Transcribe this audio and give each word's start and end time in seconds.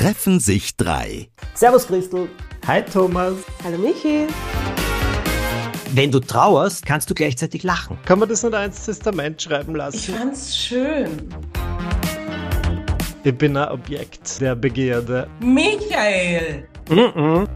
treffen 0.00 0.40
sich 0.40 0.78
drei. 0.78 1.28
Servus 1.52 1.86
Christel. 1.86 2.30
Hi 2.66 2.82
Thomas. 2.82 3.34
Hallo 3.62 3.76
Michi. 3.76 4.26
Wenn 5.92 6.10
du 6.10 6.20
trauerst, 6.20 6.86
kannst 6.86 7.10
du 7.10 7.14
gleichzeitig 7.14 7.64
lachen. 7.64 7.98
Kann 8.06 8.18
man 8.18 8.26
das 8.26 8.42
nicht 8.42 8.54
ins 8.54 8.86
Testament 8.86 9.42
schreiben 9.42 9.74
lassen? 9.74 9.98
Ich 9.98 10.10
fand's 10.10 10.56
schön. 10.56 11.28
Ich 13.24 13.36
bin 13.36 13.54
ein 13.58 13.68
Objekt 13.68 14.40
der 14.40 14.54
Begierde. 14.54 15.28
Michael. 15.40 16.66
Mhm. 16.88 17.46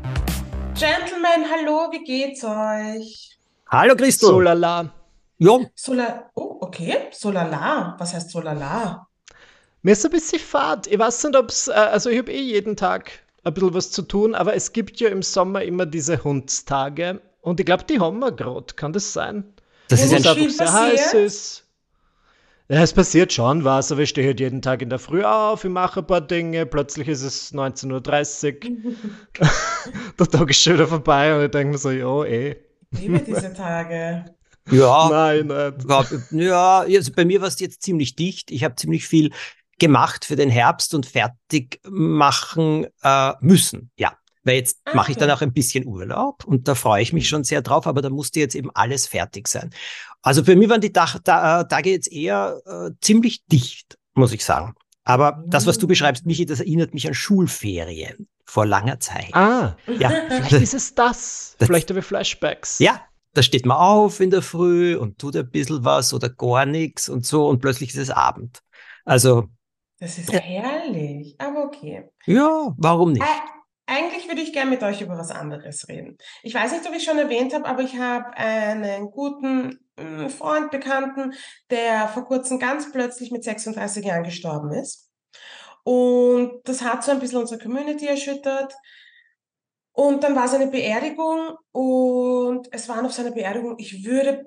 Gentlemen, 0.74 1.46
hallo, 1.50 1.88
wie 1.92 2.04
geht's 2.04 2.44
euch? 2.44 3.38
Hallo 3.70 3.96
Christel. 3.96 4.28
So 4.28 4.40
lala. 4.40 4.92
Ja, 5.38 5.60
Sola 5.74 6.30
oh, 6.34 6.58
okay. 6.60 7.08
Solala. 7.10 7.96
Was 7.98 8.12
heißt 8.12 8.30
Solala? 8.30 9.06
Mir 9.84 9.92
ist 9.92 10.04
ein 10.04 10.10
bisschen 10.10 10.38
fad. 10.38 10.86
Ich 10.86 10.98
weiß 10.98 11.24
nicht, 11.24 11.36
ob's, 11.36 11.68
äh, 11.68 11.72
also 11.72 12.08
ich 12.08 12.18
habe 12.18 12.32
eh 12.32 12.40
jeden 12.40 12.74
Tag 12.74 13.10
ein 13.44 13.52
bisschen 13.52 13.74
was 13.74 13.90
zu 13.90 14.00
tun, 14.00 14.34
aber 14.34 14.54
es 14.54 14.72
gibt 14.72 14.98
ja 14.98 15.10
im 15.10 15.20
Sommer 15.22 15.62
immer 15.62 15.84
diese 15.84 16.24
Hundstage. 16.24 17.20
Und 17.42 17.60
ich 17.60 17.66
glaube, 17.66 17.84
die 17.84 18.00
haben 18.00 18.18
wir 18.18 18.32
gerade. 18.32 18.72
Kann 18.74 18.94
das 18.94 19.12
sein? 19.12 19.44
das 19.88 20.00
ist 20.02 20.12
es 20.12 20.22
viel 20.22 20.44
einfach 20.46 20.50
sehr 20.56 20.66
passiert? 20.66 20.98
heiß 20.98 21.14
ist. 21.14 21.60
Ja, 22.70 22.82
es 22.82 22.94
passiert 22.94 23.30
schon 23.30 23.62
was, 23.64 23.92
aber 23.92 24.00
ich 24.00 24.08
stehe 24.08 24.26
halt 24.28 24.40
jeden 24.40 24.62
Tag 24.62 24.80
in 24.80 24.88
der 24.88 24.98
Früh 24.98 25.22
auf, 25.22 25.64
ich 25.64 25.70
mache 25.70 26.00
ein 26.00 26.06
paar 26.06 26.22
Dinge, 26.22 26.64
plötzlich 26.64 27.08
ist 27.08 27.20
es 27.22 27.52
19.30 27.52 28.70
Uhr, 28.70 28.94
der 30.18 30.26
Tag 30.30 30.48
ist 30.48 30.62
schon 30.62 30.72
wieder 30.72 30.86
vorbei 30.88 31.36
und 31.36 31.44
ich 31.44 31.50
denke 31.50 31.72
mir 31.72 31.78
so, 31.78 31.90
ja, 31.90 32.24
eh. 32.24 32.56
Liebe 32.92 33.18
diese 33.20 33.52
Tage. 33.52 34.24
ja, 34.70 35.08
Nein, 35.10 35.48
nicht. 35.48 35.86
gab- 35.86 36.08
ja, 36.30 36.78
also 36.80 37.12
bei 37.12 37.26
mir 37.26 37.42
war 37.42 37.48
es 37.48 37.60
jetzt 37.60 37.82
ziemlich 37.82 38.16
dicht. 38.16 38.50
Ich 38.50 38.64
habe 38.64 38.76
ziemlich 38.76 39.06
viel 39.06 39.30
gemacht 39.78 40.24
für 40.24 40.36
den 40.36 40.50
Herbst 40.50 40.94
und 40.94 41.06
fertig 41.06 41.80
machen 41.88 42.86
äh, 43.02 43.32
müssen. 43.40 43.90
Ja, 43.96 44.16
weil 44.44 44.56
jetzt 44.56 44.78
Ah, 44.84 44.94
mache 44.96 45.10
ich 45.12 45.16
dann 45.16 45.30
okay. 45.30 45.38
auch 45.38 45.42
ein 45.42 45.52
bisschen 45.52 45.86
Urlaub 45.86 46.44
und 46.44 46.68
da 46.68 46.74
freue 46.74 47.02
ich 47.02 47.12
mich 47.12 47.28
schon 47.28 47.44
sehr 47.44 47.62
drauf, 47.62 47.86
aber 47.86 48.02
da 48.02 48.10
musste 48.10 48.40
jetzt 48.40 48.54
eben 48.54 48.70
alles 48.74 49.06
fertig 49.06 49.48
sein. 49.48 49.70
Also 50.22 50.44
für 50.44 50.56
mich 50.56 50.68
waren 50.68 50.80
die 50.80 50.92
Tag, 50.92 51.18
da, 51.24 51.60
äh, 51.62 51.68
Tage 51.68 51.90
jetzt 51.90 52.10
eher 52.12 52.60
äh, 52.66 52.90
ziemlich 53.00 53.44
dicht, 53.46 53.98
muss 54.14 54.32
ich 54.32 54.44
sagen. 54.44 54.74
Aber 55.06 55.42
das, 55.46 55.66
was 55.66 55.76
du 55.78 55.86
Mm. 55.86 55.88
beschreibst, 55.88 56.24
Michi, 56.24 56.46
das 56.46 56.60
erinnert 56.60 56.94
mich 56.94 57.06
an 57.06 57.12
Schulferien 57.14 58.26
vor 58.46 58.64
langer 58.66 59.00
Zeit. 59.00 59.34
Ah, 59.34 59.76
Ja, 59.98 60.10
vielleicht 60.28 60.52
ist 60.52 60.74
es 60.74 60.94
das. 60.94 61.56
Das- 61.58 61.66
Vielleicht 61.66 61.90
habe 61.90 62.00
ich 62.00 62.06
Flashbacks. 62.06 62.78
Ja, 62.78 63.02
da 63.34 63.42
steht 63.42 63.66
man 63.66 63.76
auf 63.76 64.20
in 64.20 64.30
der 64.30 64.42
Früh 64.42 64.96
und 64.96 65.18
tut 65.18 65.36
ein 65.36 65.50
bisschen 65.50 65.84
was 65.84 66.14
oder 66.14 66.28
gar 66.30 66.64
nichts 66.66 67.08
und 67.08 67.26
so 67.26 67.48
und 67.48 67.60
plötzlich 67.60 67.90
ist 67.90 67.96
es 67.98 68.10
Abend. 68.10 68.60
Also, 69.04 69.48
Das 70.04 70.18
ist 70.18 70.30
herrlich, 70.30 71.34
aber 71.38 71.64
okay. 71.64 72.10
ja, 72.26 72.74
warum 72.76 73.12
nicht? 73.12 73.22
Ä 73.22 73.26
eigentlich 73.86 74.28
würde 74.28 74.42
ich 74.42 74.52
gerne 74.52 74.70
mit 74.70 74.82
euch 74.82 75.00
über 75.00 75.16
was 75.16 75.30
anderes 75.30 75.88
reden. 75.88 76.18
Ich 76.42 76.54
weiß 76.54 76.72
nicht, 76.72 76.86
ob 76.86 76.94
ich 76.94 77.04
schon 77.04 77.18
erwähnt 77.18 77.54
habe, 77.54 77.64
aber 77.64 77.80
ich 77.80 77.96
habe 77.98 78.36
einen 78.36 79.10
guten 79.10 79.78
mm, 79.96 80.28
Freund, 80.28 80.70
Bekannten, 80.70 81.32
der 81.70 82.08
vor 82.08 82.26
kurzem 82.26 82.58
ganz 82.58 82.92
plötzlich 82.92 83.30
mit 83.30 83.44
36 83.44 84.04
Jahren 84.04 84.24
gestorben 84.24 84.72
ist. 84.72 85.10
Und 85.84 86.60
das 86.64 86.82
hat 86.82 87.02
so 87.02 87.10
ein 87.10 87.20
bisschen 87.20 87.38
unsere 87.38 87.60
Community 87.60 88.06
erschüttert. 88.06 88.74
Und 89.92 90.22
dann 90.22 90.36
war 90.36 90.48
seine 90.48 90.66
Beerdigung 90.66 91.56
und 91.72 92.68
es 92.72 92.90
waren 92.90 93.06
auf 93.06 93.12
seiner 93.12 93.32
Beerdigung, 93.32 93.76
ich 93.78 94.04
würde 94.04 94.44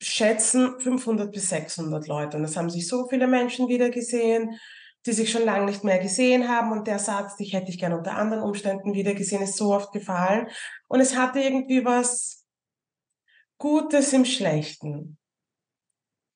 schätzen, 0.00 0.80
500 0.80 1.30
bis 1.30 1.50
600 1.50 2.08
Leute. 2.08 2.36
Und 2.36 2.44
es 2.44 2.56
haben 2.56 2.70
sich 2.70 2.88
so 2.88 3.06
viele 3.08 3.28
Menschen 3.28 3.68
wieder 3.68 3.90
gesehen, 3.90 4.58
die 5.06 5.12
sich 5.12 5.30
schon 5.30 5.44
lange 5.44 5.66
nicht 5.66 5.84
mehr 5.84 5.98
gesehen 5.98 6.48
haben. 6.48 6.72
Und 6.72 6.86
der 6.86 6.98
Satz, 6.98 7.36
dich 7.36 7.52
hätte 7.52 7.70
ich 7.70 7.78
gerne 7.78 7.96
unter 7.96 8.16
anderen 8.16 8.42
Umständen 8.42 8.94
wieder 8.94 9.14
gesehen, 9.14 9.42
ist 9.42 9.56
so 9.56 9.74
oft 9.74 9.92
gefallen. 9.92 10.48
Und 10.88 11.00
es 11.00 11.16
hatte 11.16 11.40
irgendwie 11.40 11.84
was 11.84 12.44
Gutes 13.58 14.12
im 14.12 14.24
Schlechten. 14.24 15.18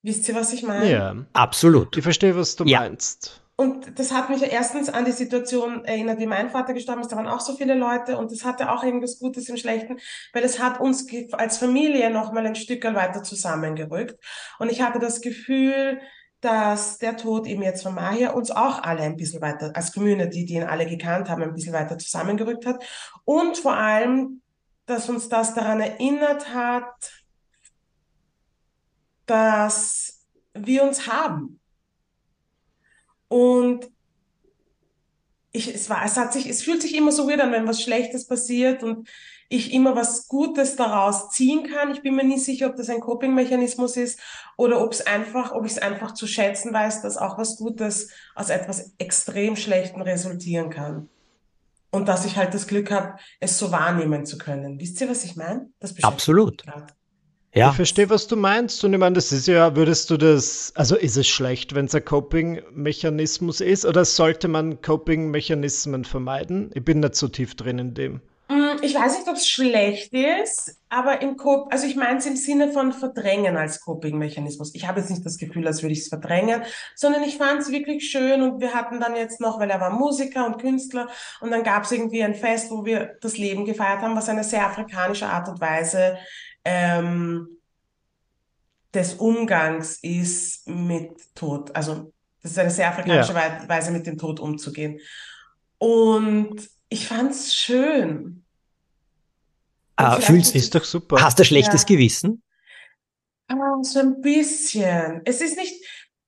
Wisst 0.04 0.28
ihr, 0.28 0.34
was 0.34 0.52
ich 0.52 0.62
meine? 0.64 0.90
Ja. 0.90 1.16
Absolut. 1.32 1.96
Ich 1.96 2.02
verstehe, 2.02 2.36
was 2.36 2.56
du 2.56 2.64
Ja. 2.64 2.80
meinst. 2.80 3.40
Und 3.54 3.98
das 3.98 4.12
hat 4.12 4.30
mich 4.30 4.42
erstens 4.42 4.88
an 4.88 5.04
die 5.04 5.12
Situation 5.12 5.84
erinnert, 5.84 6.18
wie 6.18 6.26
mein 6.26 6.50
Vater 6.50 6.72
gestorben 6.72 7.02
ist. 7.02 7.12
Da 7.12 7.16
waren 7.16 7.28
auch 7.28 7.40
so 7.40 7.54
viele 7.54 7.74
Leute 7.74 8.16
und 8.18 8.32
das 8.32 8.44
hatte 8.44 8.72
auch 8.72 8.82
irgendwas 8.82 9.20
Gutes 9.20 9.48
im 9.48 9.56
Schlechten, 9.56 9.98
weil 10.32 10.42
es 10.42 10.58
hat 10.58 10.80
uns 10.80 11.06
als 11.32 11.58
Familie 11.58 12.10
nochmal 12.10 12.46
ein 12.46 12.56
Stück 12.56 12.82
weiter 12.82 13.22
zusammengerückt. 13.22 14.18
Und 14.58 14.72
ich 14.72 14.80
hatte 14.82 14.98
das 14.98 15.20
Gefühl, 15.20 16.00
dass 16.42 16.98
der 16.98 17.16
Tod 17.16 17.46
eben 17.46 17.62
jetzt 17.62 17.84
von 17.84 17.94
Mahir 17.94 18.34
uns 18.34 18.50
auch 18.50 18.82
alle 18.82 19.02
ein 19.02 19.16
bisschen 19.16 19.40
weiter, 19.40 19.70
als 19.74 19.92
Community, 19.92 20.44
die 20.44 20.54
ihn 20.54 20.64
alle 20.64 20.86
gekannt 20.86 21.28
haben, 21.28 21.42
ein 21.42 21.54
bisschen 21.54 21.72
weiter 21.72 21.96
zusammengerückt 21.96 22.66
hat. 22.66 22.84
Und 23.24 23.56
vor 23.56 23.76
allem, 23.76 24.42
dass 24.84 25.08
uns 25.08 25.28
das 25.28 25.54
daran 25.54 25.80
erinnert 25.80 26.52
hat, 26.52 27.12
dass 29.26 30.26
wir 30.52 30.82
uns 30.82 31.06
haben. 31.06 31.60
Und 33.28 33.88
ich, 35.52 35.72
es 35.72 35.88
war, 35.88 36.04
es 36.04 36.16
hat 36.16 36.32
sich, 36.32 36.48
es 36.48 36.62
fühlt 36.62 36.82
sich 36.82 36.96
immer 36.96 37.12
so 37.12 37.28
weird 37.28 37.40
an, 37.40 37.52
wenn 37.52 37.68
was 37.68 37.80
Schlechtes 37.80 38.26
passiert 38.26 38.82
und 38.82 39.08
ich 39.52 39.72
immer 39.72 39.94
was 39.94 40.28
Gutes 40.28 40.76
daraus 40.76 41.30
ziehen 41.30 41.68
kann. 41.70 41.92
Ich 41.92 42.02
bin 42.02 42.16
mir 42.16 42.24
nie 42.24 42.38
sicher, 42.38 42.68
ob 42.68 42.76
das 42.76 42.88
ein 42.88 43.00
Coping-Mechanismus 43.00 43.96
ist 43.96 44.18
oder 44.56 44.82
ob 44.82 44.92
es 44.92 45.06
einfach, 45.06 45.52
ob 45.52 45.66
ich 45.66 45.72
es 45.72 45.78
einfach 45.78 46.14
zu 46.14 46.26
schätzen 46.26 46.72
weiß, 46.72 47.02
dass 47.02 47.18
auch 47.18 47.38
was 47.38 47.58
Gutes 47.58 48.10
aus 48.34 48.50
etwas 48.50 48.94
extrem 48.98 49.56
Schlechtem 49.56 50.02
resultieren 50.02 50.70
kann. 50.70 51.08
Und 51.90 52.08
dass 52.08 52.24
ich 52.24 52.38
halt 52.38 52.54
das 52.54 52.66
Glück 52.66 52.90
habe, 52.90 53.18
es 53.40 53.58
so 53.58 53.70
wahrnehmen 53.70 54.24
zu 54.24 54.38
können. 54.38 54.80
Wisst 54.80 54.98
ihr, 55.02 55.10
was 55.10 55.24
ich 55.24 55.36
meine? 55.36 55.68
Absolut. 56.02 56.64
Ja, 57.54 57.68
Ich 57.68 57.76
verstehe, 57.76 58.08
was 58.08 58.26
du 58.28 58.36
meinst. 58.36 58.82
Und 58.82 58.94
ich 58.94 58.98
meine, 58.98 59.14
das 59.14 59.30
ist 59.30 59.46
ja, 59.46 59.76
würdest 59.76 60.08
du 60.08 60.16
das, 60.16 60.72
also 60.74 60.96
ist 60.96 61.18
es 61.18 61.28
schlecht, 61.28 61.74
wenn 61.74 61.84
es 61.84 61.94
ein 61.94 62.02
Coping-Mechanismus 62.02 63.60
ist, 63.60 63.84
oder 63.84 64.06
sollte 64.06 64.48
man 64.48 64.80
Coping-Mechanismen 64.80 66.06
vermeiden? 66.06 66.70
Ich 66.72 66.82
bin 66.82 67.00
nicht 67.00 67.14
so 67.14 67.28
tief 67.28 67.54
drin 67.54 67.78
in 67.78 67.92
dem. 67.92 68.22
Ich 68.82 68.94
weiß 68.96 69.16
nicht, 69.16 69.28
ob 69.28 69.36
es 69.36 69.48
schlecht 69.48 70.12
ist, 70.12 70.76
aber 70.88 71.22
im 71.22 71.36
Cop, 71.36 71.72
also 71.72 71.86
ich 71.86 71.94
meine 71.94 72.18
es 72.18 72.26
im 72.26 72.34
Sinne 72.36 72.72
von 72.72 72.92
Verdrängen 72.92 73.56
als 73.56 73.80
Coping-Mechanismus. 73.80 74.74
Ich 74.74 74.88
habe 74.88 74.98
jetzt 75.00 75.08
nicht 75.08 75.24
das 75.24 75.38
Gefühl, 75.38 75.66
als 75.66 75.82
würde 75.82 75.92
ich 75.92 76.00
es 76.00 76.08
verdrängen, 76.08 76.62
sondern 76.96 77.22
ich 77.22 77.38
fand 77.38 77.60
es 77.60 77.70
wirklich 77.70 78.10
schön 78.10 78.42
und 78.42 78.60
wir 78.60 78.74
hatten 78.74 78.98
dann 78.98 79.14
jetzt 79.14 79.40
noch, 79.40 79.60
weil 79.60 79.70
er 79.70 79.80
war 79.80 79.90
Musiker 79.90 80.46
und 80.46 80.58
Künstler 80.58 81.08
und 81.40 81.52
dann 81.52 81.62
gab 81.62 81.84
es 81.84 81.92
irgendwie 81.92 82.24
ein 82.24 82.34
Fest, 82.34 82.70
wo 82.72 82.84
wir 82.84 83.16
das 83.20 83.38
Leben 83.38 83.64
gefeiert 83.64 84.00
haben, 84.00 84.16
was 84.16 84.28
eine 84.28 84.42
sehr 84.44 84.66
afrikanische 84.66 85.26
Art 85.26 85.48
und 85.48 85.60
Weise 85.60 86.18
ähm, 86.64 87.48
des 88.92 89.14
Umgangs 89.14 89.98
ist 90.02 90.68
mit 90.68 91.12
Tod. 91.34 91.74
Also 91.74 92.12
das 92.42 92.50
ist 92.50 92.58
eine 92.58 92.70
sehr 92.70 92.88
afrikanische 92.88 93.34
Wei- 93.34 93.68
Weise, 93.68 93.92
mit 93.92 94.06
dem 94.06 94.18
Tod 94.18 94.40
umzugehen. 94.40 94.98
Und 95.78 96.68
ich 96.88 97.06
fand 97.06 97.30
es 97.30 97.54
schön. 97.54 98.41
Äh, 99.96 100.04
vielleicht 100.04 100.26
fühlst, 100.26 100.54
Ist 100.54 100.74
doch 100.74 100.84
super. 100.84 101.22
hast 101.22 101.38
du 101.38 101.42
ein 101.42 101.46
schlechtes 101.46 101.82
Ja. 101.82 101.86
Gewissen? 101.88 102.42
Ah, 103.48 103.82
so 103.82 103.98
ein 104.00 104.20
bisschen. 104.20 105.20
Es 105.24 105.40
ist 105.40 105.56
nicht, 105.56 105.74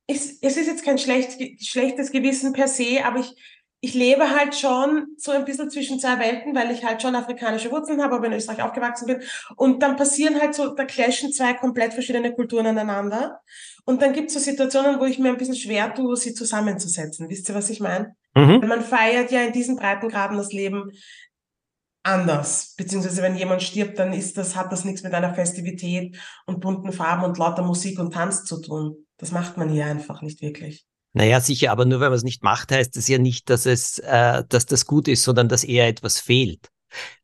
es, 0.06 0.38
es 0.42 0.56
ist 0.56 0.66
jetzt 0.66 0.84
kein 0.84 0.98
schlecht, 0.98 1.38
schlechtes 1.64 2.10
Gewissen 2.12 2.52
per 2.52 2.68
se, 2.68 3.04
aber 3.04 3.20
ich, 3.20 3.34
ich 3.80 3.94
lebe 3.94 4.30
halt 4.30 4.54
schon 4.54 5.06
so 5.16 5.30
ein 5.30 5.44
bisschen 5.44 5.70
zwischen 5.70 5.98
zwei 5.98 6.18
Welten, 6.18 6.54
weil 6.54 6.70
ich 6.70 6.84
halt 6.84 7.02
schon 7.02 7.14
afrikanische 7.14 7.70
Wurzeln 7.70 8.02
habe, 8.02 8.14
aber 8.16 8.26
in 8.26 8.32
Österreich 8.34 8.62
aufgewachsen 8.62 9.06
bin. 9.06 9.20
Und 9.56 9.82
dann 9.82 9.96
passieren 9.96 10.40
halt 10.40 10.54
so, 10.54 10.74
da 10.74 10.84
clashen 10.84 11.32
zwei 11.32 11.54
komplett 11.54 11.92
verschiedene 11.94 12.32
Kulturen 12.34 12.66
aneinander. 12.66 13.40
Und 13.84 14.00
dann 14.00 14.12
gibt 14.14 14.28
es 14.28 14.34
so 14.34 14.40
Situationen, 14.40 14.98
wo 15.00 15.04
ich 15.04 15.18
mir 15.18 15.28
ein 15.28 15.36
bisschen 15.36 15.56
schwer 15.56 15.92
tue, 15.94 16.16
sie 16.16 16.32
zusammenzusetzen. 16.34 17.28
Wisst 17.28 17.48
ihr, 17.50 17.54
was 17.54 17.68
ich 17.70 17.80
meine? 17.80 18.16
Mhm. 18.34 18.66
Man 18.66 18.82
feiert 18.82 19.30
ja 19.30 19.42
in 19.42 19.52
diesen 19.52 19.76
Breitengraden 19.76 20.36
das 20.38 20.52
Leben 20.52 20.90
anders. 22.04 22.74
Beziehungsweise 22.76 23.22
wenn 23.22 23.36
jemand 23.36 23.62
stirbt, 23.62 23.98
dann 23.98 24.12
ist 24.12 24.36
das, 24.38 24.54
hat 24.54 24.70
das 24.70 24.84
nichts 24.84 25.02
mit 25.02 25.12
einer 25.14 25.34
Festivität 25.34 26.16
und 26.46 26.60
bunten 26.60 26.92
Farben 26.92 27.24
und 27.24 27.38
lauter 27.38 27.62
Musik 27.62 27.98
und 27.98 28.12
Tanz 28.14 28.44
zu 28.44 28.60
tun. 28.60 29.06
Das 29.16 29.32
macht 29.32 29.56
man 29.56 29.68
hier 29.68 29.86
einfach 29.86 30.22
nicht 30.22 30.40
wirklich. 30.42 30.86
Naja, 31.12 31.40
sicher, 31.40 31.70
aber 31.70 31.84
nur 31.84 32.00
wenn 32.00 32.08
man 32.08 32.16
es 32.16 32.24
nicht 32.24 32.42
macht, 32.42 32.72
heißt 32.72 32.96
es 32.96 33.08
ja 33.08 33.18
nicht, 33.18 33.48
dass 33.48 33.66
es, 33.66 33.98
äh, 34.00 34.42
dass 34.48 34.66
das 34.66 34.84
gut 34.86 35.08
ist, 35.08 35.22
sondern 35.22 35.48
dass 35.48 35.64
eher 35.64 35.86
etwas 35.88 36.20
fehlt. 36.20 36.68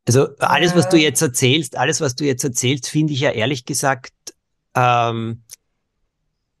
Also 0.07 0.35
alles, 0.39 0.75
was 0.75 0.89
du 0.89 0.97
Ja. 0.97 1.03
jetzt 1.03 1.21
erzählst, 1.21 1.77
alles, 1.77 2.01
was 2.01 2.15
du 2.15 2.25
jetzt 2.25 2.43
erzählst, 2.43 2.87
finde 2.87 3.13
ich 3.13 3.19
ja 3.19 3.31
ehrlich 3.31 3.65
gesagt, 3.65 4.13
ähm, 4.75 5.43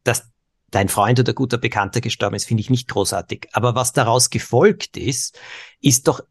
dass 0.03 0.29
dein 0.71 0.89
Freund 0.89 1.19
oder 1.19 1.33
guter 1.33 1.57
Bekannter 1.57 2.01
gestorben 2.01 2.35
ist, 2.35 2.45
finde 2.45 2.61
ich 2.61 2.69
nicht 2.69 2.87
großartig. 2.87 3.47
Aber 3.53 3.75
was 3.75 3.93
daraus 3.93 4.29
gefolgt 4.29 4.97
ist, 4.97 5.37
ist 5.81 6.07
doch 6.07 6.21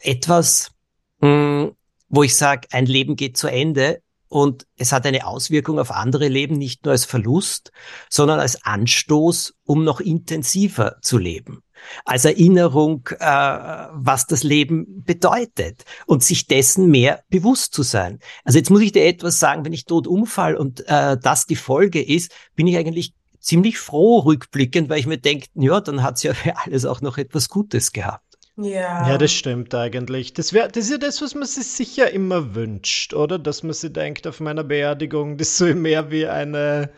etwas, 0.00 0.72
mh, 1.20 1.72
wo 2.08 2.22
ich 2.22 2.36
sage, 2.36 2.68
ein 2.72 2.86
Leben 2.86 3.16
geht 3.16 3.36
zu 3.36 3.48
Ende 3.48 4.02
und 4.32 4.66
es 4.78 4.92
hat 4.92 5.04
eine 5.04 5.26
Auswirkung 5.26 5.78
auf 5.78 5.90
andere 5.90 6.28
Leben, 6.28 6.56
nicht 6.56 6.84
nur 6.84 6.92
als 6.92 7.04
Verlust, 7.04 7.70
sondern 8.08 8.40
als 8.40 8.64
Anstoß, 8.64 9.54
um 9.64 9.84
noch 9.84 10.00
intensiver 10.00 10.96
zu 11.02 11.18
leben. 11.18 11.62
Als 12.06 12.24
Erinnerung, 12.24 13.08
äh, 13.18 13.26
was 13.26 14.26
das 14.26 14.42
Leben 14.42 15.04
bedeutet 15.04 15.84
und 16.06 16.24
sich 16.24 16.46
dessen 16.46 16.90
mehr 16.90 17.22
bewusst 17.28 17.74
zu 17.74 17.82
sein. 17.82 18.20
Also 18.44 18.58
jetzt 18.58 18.70
muss 18.70 18.80
ich 18.80 18.92
dir 18.92 19.04
etwas 19.04 19.38
sagen, 19.38 19.66
wenn 19.66 19.74
ich 19.74 19.84
tot 19.84 20.06
umfall 20.06 20.56
und 20.56 20.80
äh, 20.88 21.18
das 21.20 21.44
die 21.44 21.56
Folge 21.56 22.02
ist, 22.02 22.32
bin 22.54 22.66
ich 22.66 22.78
eigentlich 22.78 23.12
ziemlich 23.38 23.78
froh 23.78 24.20
rückblickend, 24.20 24.88
weil 24.88 25.00
ich 25.00 25.06
mir 25.06 25.18
denke, 25.18 25.48
ja, 25.54 25.80
dann 25.80 26.02
hat 26.02 26.16
es 26.16 26.22
ja 26.22 26.32
für 26.34 26.56
alles 26.56 26.86
auch 26.86 27.02
noch 27.02 27.18
etwas 27.18 27.50
Gutes 27.50 27.92
gehabt. 27.92 28.31
Ja. 28.64 29.08
Ja, 29.08 29.18
das 29.18 29.32
stimmt 29.32 29.74
eigentlich. 29.74 30.32
Das, 30.34 30.52
wär, 30.52 30.68
das 30.68 30.84
ist 30.84 30.90
ja 30.90 30.98
das, 30.98 31.20
was 31.22 31.34
man 31.34 31.46
sich 31.46 31.66
sicher 31.66 32.10
immer 32.10 32.54
wünscht, 32.54 33.14
oder? 33.14 33.38
Dass 33.38 33.62
man 33.62 33.72
sich 33.72 33.92
denkt, 33.92 34.26
auf 34.26 34.40
meiner 34.40 34.64
Beerdigung, 34.64 35.36
das 35.36 35.58
soll 35.58 35.74
mehr 35.74 36.10
wie 36.10 36.26
eine 36.26 36.90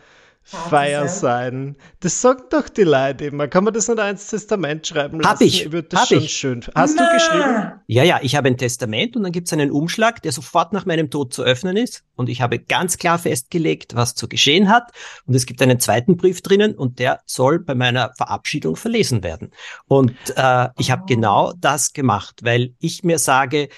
Feier 0.47 1.07
sein. 1.07 1.75
Das 2.01 2.21
sagen 2.21 2.43
doch 2.51 2.69
die 2.69 2.83
Leute 2.83 3.25
immer. 3.25 3.47
Kann 3.47 3.63
man 3.63 3.73
das 3.73 3.87
nicht 3.87 3.99
ins 3.99 4.27
Testament 4.27 4.85
schreiben 4.85 5.19
lassen? 5.19 5.33
Hab 5.33 5.41
ich. 5.41 5.65
ich 5.65 5.71
würde 5.71 5.87
das 5.89 6.01
hab 6.01 6.07
schon 6.07 6.19
ich. 6.19 6.35
schön. 6.35 6.63
Hast 6.75 6.95
Na. 6.97 7.07
du 7.07 7.13
geschrieben? 7.15 7.71
Ja, 7.87 8.03
ja, 8.03 8.19
ich 8.21 8.35
habe 8.35 8.49
ein 8.49 8.57
Testament 8.57 9.15
und 9.15 9.23
dann 9.23 9.31
gibt 9.31 9.47
es 9.47 9.53
einen 9.53 9.71
Umschlag, 9.71 10.21
der 10.21 10.31
sofort 10.31 10.71
nach 10.71 10.85
meinem 10.85 11.09
Tod 11.09 11.33
zu 11.33 11.41
öffnen 11.41 11.77
ist. 11.77 12.03
Und 12.15 12.29
ich 12.29 12.41
habe 12.41 12.59
ganz 12.59 12.99
klar 12.99 13.17
festgelegt, 13.17 13.95
was 13.95 14.13
zu 14.13 14.27
geschehen 14.27 14.69
hat. 14.69 14.91
Und 15.25 15.33
es 15.33 15.47
gibt 15.47 15.63
einen 15.63 15.79
zweiten 15.79 16.15
Brief 16.15 16.43
drinnen 16.43 16.75
und 16.75 16.99
der 16.99 17.21
soll 17.25 17.57
bei 17.57 17.73
meiner 17.73 18.13
Verabschiedung 18.15 18.75
verlesen 18.75 19.23
werden. 19.23 19.49
Und 19.87 20.15
äh, 20.35 20.69
ich 20.77 20.91
habe 20.91 21.01
oh. 21.01 21.07
genau 21.07 21.53
das 21.57 21.93
gemacht, 21.93 22.41
weil 22.43 22.75
ich 22.79 23.03
mir 23.03 23.17
sage, 23.17 23.69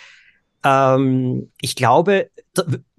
ähm, 0.65 1.49
ich 1.61 1.77
glaube, 1.77 2.29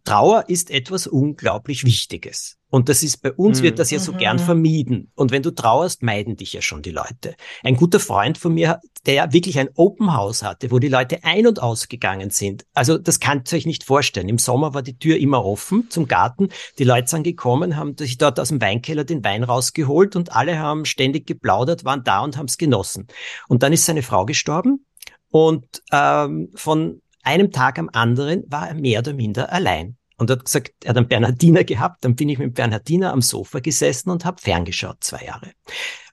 Trauer 0.04 0.44
ist 0.48 0.70
etwas 0.70 1.06
unglaublich 1.06 1.84
Wichtiges. 1.84 2.58
Und 2.70 2.90
das 2.90 3.02
ist 3.02 3.22
bei 3.22 3.32
uns 3.32 3.62
wird 3.62 3.78
das 3.78 3.90
ja 3.90 3.98
so 3.98 4.12
gern 4.12 4.36
mhm. 4.36 4.42
vermieden. 4.42 5.12
Und 5.14 5.30
wenn 5.30 5.42
du 5.42 5.50
trauerst, 5.50 6.02
meiden 6.02 6.36
dich 6.36 6.52
ja 6.52 6.60
schon 6.60 6.82
die 6.82 6.90
Leute. 6.90 7.34
Ein 7.62 7.76
guter 7.76 7.98
Freund 7.98 8.36
von 8.36 8.52
mir, 8.52 8.80
der 9.06 9.14
ja 9.14 9.32
wirklich 9.32 9.58
ein 9.58 9.70
Open 9.74 10.14
House 10.14 10.42
hatte, 10.42 10.70
wo 10.70 10.78
die 10.78 10.88
Leute 10.88 11.24
ein- 11.24 11.46
und 11.46 11.62
ausgegangen 11.62 12.28
sind. 12.28 12.66
Also 12.74 12.98
das 12.98 13.20
kannst 13.20 13.52
ihr 13.52 13.56
euch 13.56 13.66
nicht 13.66 13.84
vorstellen. 13.84 14.28
Im 14.28 14.38
Sommer 14.38 14.74
war 14.74 14.82
die 14.82 14.98
Tür 14.98 15.16
immer 15.16 15.44
offen 15.44 15.88
zum 15.88 16.08
Garten. 16.08 16.48
Die 16.78 16.84
Leute 16.84 17.08
sind 17.08 17.22
gekommen, 17.22 17.76
haben 17.76 17.96
sich 17.96 18.18
dort 18.18 18.38
aus 18.38 18.48
dem 18.48 18.60
Weinkeller 18.60 19.04
den 19.04 19.24
Wein 19.24 19.44
rausgeholt 19.44 20.14
und 20.14 20.32
alle 20.32 20.58
haben 20.58 20.84
ständig 20.84 21.26
geplaudert, 21.26 21.86
waren 21.86 22.04
da 22.04 22.20
und 22.20 22.36
haben 22.36 22.46
es 22.46 22.58
genossen. 22.58 23.06
Und 23.48 23.62
dann 23.62 23.72
ist 23.72 23.86
seine 23.86 24.02
Frau 24.02 24.26
gestorben 24.26 24.84
und 25.30 25.82
ähm, 25.90 26.50
von 26.54 27.00
einem 27.22 27.50
Tag 27.50 27.78
am 27.78 27.90
anderen 27.92 28.44
war 28.48 28.68
er 28.68 28.74
mehr 28.74 29.00
oder 29.00 29.14
minder 29.14 29.52
allein 29.52 29.96
und 30.16 30.30
hat 30.30 30.44
gesagt, 30.44 30.72
er 30.84 30.90
hat 30.90 30.96
einen 30.96 31.08
Bernhardiner 31.08 31.64
gehabt, 31.64 32.04
dann 32.04 32.16
bin 32.16 32.28
ich 32.28 32.38
mit 32.38 32.46
dem 32.48 32.54
Bernhardiner 32.54 33.12
am 33.12 33.22
Sofa 33.22 33.60
gesessen 33.60 34.10
und 34.10 34.24
habe 34.24 34.40
ferngeschaut 34.40 34.98
zwei 35.00 35.24
Jahre. 35.24 35.52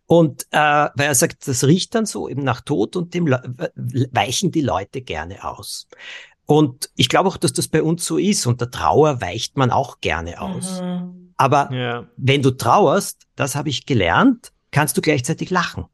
Und 0.07 0.43
äh, 0.51 0.57
weil 0.57 1.07
er 1.07 1.15
sagt, 1.15 1.47
das 1.47 1.63
riecht 1.63 1.95
dann 1.95 2.05
so 2.05 2.29
eben 2.29 2.43
nach 2.43 2.61
Tod 2.61 2.95
und 2.95 3.13
dem 3.13 3.25
weichen 3.27 4.51
die 4.51 4.61
Leute 4.61 5.01
gerne 5.01 5.43
aus. 5.43 5.87
Und 6.45 6.91
ich 6.95 7.09
glaube 7.09 7.29
auch, 7.29 7.37
dass 7.37 7.53
das 7.53 7.67
bei 7.67 7.81
uns 7.81 8.05
so 8.05 8.17
ist. 8.17 8.45
Und 8.45 8.61
der 8.61 8.69
Trauer 8.69 9.19
weicht 9.21 9.57
man 9.57 9.71
auch 9.71 9.99
gerne 9.99 10.39
aus. 10.39 10.79
Mhm. 10.79 11.33
Aber 11.37 11.71
ja. 11.73 12.07
wenn 12.17 12.41
du 12.41 12.51
trauerst, 12.51 13.23
das 13.35 13.55
habe 13.55 13.69
ich 13.69 13.85
gelernt, 13.85 14.51
kannst 14.71 14.95
du 14.95 15.01
gleichzeitig 15.01 15.49
lachen. 15.49 15.85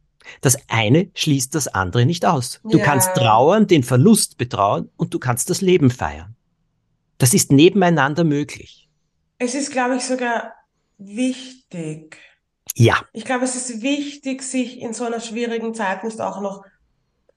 Das 0.41 0.57
eine 0.67 1.09
schließt 1.13 1.53
das 1.55 1.67
andere 1.67 2.05
nicht 2.05 2.25
aus. 2.25 2.59
Du 2.63 2.77
ja. 2.77 2.83
kannst 2.83 3.13
trauern, 3.15 3.67
den 3.67 3.83
Verlust 3.83 4.37
betrauern 4.37 4.89
und 4.97 5.13
du 5.13 5.19
kannst 5.19 5.49
das 5.49 5.61
Leben 5.61 5.91
feiern. 5.91 6.35
Das 7.17 7.33
ist 7.33 7.51
nebeneinander 7.51 8.23
möglich. 8.23 8.89
Es 9.37 9.55
ist, 9.55 9.71
glaube 9.71 9.95
ich, 9.95 10.03
sogar 10.03 10.53
wichtig. 10.97 12.17
Ja. 12.75 13.05
Ich 13.13 13.25
glaube, 13.25 13.45
es 13.45 13.55
ist 13.55 13.81
wichtig, 13.81 14.43
sich 14.43 14.79
in 14.79 14.93
so 14.93 15.03
einer 15.03 15.19
schwierigen 15.19 15.73
Zeit 15.73 16.03
nicht 16.03 16.21
auch 16.21 16.41
noch 16.41 16.63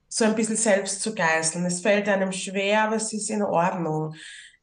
so 0.09 0.25
ein 0.25 0.35
bisschen 0.35 0.57
selbst 0.57 1.03
zu 1.03 1.15
geißeln. 1.15 1.67
Es 1.67 1.81
fällt 1.81 2.09
einem 2.09 2.33
schwer, 2.33 2.85
aber 2.85 2.97
es 2.97 3.13
ist 3.13 3.31
in 3.31 3.43
Ordnung. 3.43 4.15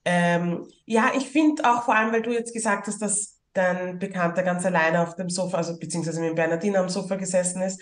Ähm, 0.06 0.65
ja, 0.85 1.12
ich 1.15 1.27
finde 1.27 1.69
auch 1.69 1.83
vor 1.83 1.95
allem, 1.95 2.13
weil 2.13 2.21
du 2.21 2.31
jetzt 2.31 2.53
gesagt 2.53 2.88
hast, 2.88 3.01
dass 3.01 3.38
dein 3.53 4.00
Bekannter 4.00 4.44
ganz 4.44 4.65
alleine 4.65 5.01
auf 5.01 5.15
dem 5.15 5.29
Sofa, 5.29 5.57
also 5.57 5.77
beziehungsweise 5.77 6.21
mit 6.21 6.35
Bernardine 6.35 6.79
am 6.79 6.89
Sofa 6.89 7.15
gesessen 7.15 7.62
ist, 7.62 7.81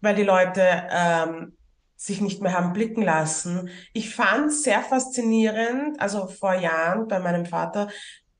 weil 0.00 0.14
die 0.14 0.22
Leute 0.22 0.62
ähm, 0.90 1.56
sich 1.96 2.20
nicht 2.20 2.42
mehr 2.42 2.52
haben 2.52 2.72
blicken 2.72 3.02
lassen. 3.02 3.70
Ich 3.92 4.14
fand 4.14 4.52
sehr 4.52 4.82
faszinierend, 4.82 6.00
also 6.00 6.26
vor 6.26 6.54
Jahren 6.54 7.08
bei 7.08 7.18
meinem 7.18 7.46
Vater, 7.46 7.88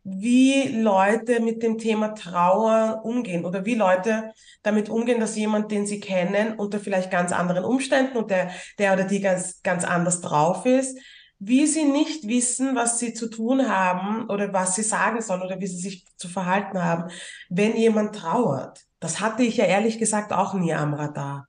wie 0.08 0.68
Leute 0.68 1.40
mit 1.40 1.64
dem 1.64 1.78
Thema 1.78 2.14
Trauer 2.14 3.00
umgehen 3.02 3.44
oder 3.44 3.64
wie 3.64 3.74
Leute 3.74 4.32
damit 4.62 4.88
umgehen, 4.88 5.18
dass 5.18 5.34
jemand, 5.34 5.72
den 5.72 5.84
sie 5.84 5.98
kennen, 5.98 6.54
unter 6.58 6.78
vielleicht 6.78 7.10
ganz 7.10 7.32
anderen 7.32 7.64
Umständen 7.64 8.16
und 8.16 8.30
der, 8.30 8.50
der 8.78 8.92
oder 8.92 9.02
die 9.02 9.20
ganz, 9.20 9.62
ganz 9.62 9.82
anders 9.82 10.20
drauf 10.20 10.64
ist, 10.64 10.96
wie 11.40 11.66
sie 11.66 11.84
nicht 11.84 12.28
wissen, 12.28 12.76
was 12.76 13.00
sie 13.00 13.14
zu 13.14 13.28
tun 13.28 13.68
haben 13.68 14.30
oder 14.30 14.52
was 14.52 14.76
sie 14.76 14.84
sagen 14.84 15.20
sollen 15.20 15.42
oder 15.42 15.60
wie 15.60 15.66
sie 15.66 15.80
sich 15.80 16.06
zu 16.16 16.28
verhalten 16.28 16.84
haben, 16.84 17.10
wenn 17.48 17.76
jemand 17.76 18.14
trauert. 18.14 18.85
Das 19.00 19.20
hatte 19.20 19.42
ich 19.42 19.56
ja 19.56 19.64
ehrlich 19.64 19.98
gesagt 19.98 20.32
auch 20.32 20.54
nie 20.54 20.74
am 20.74 20.94
Radar. 20.94 21.48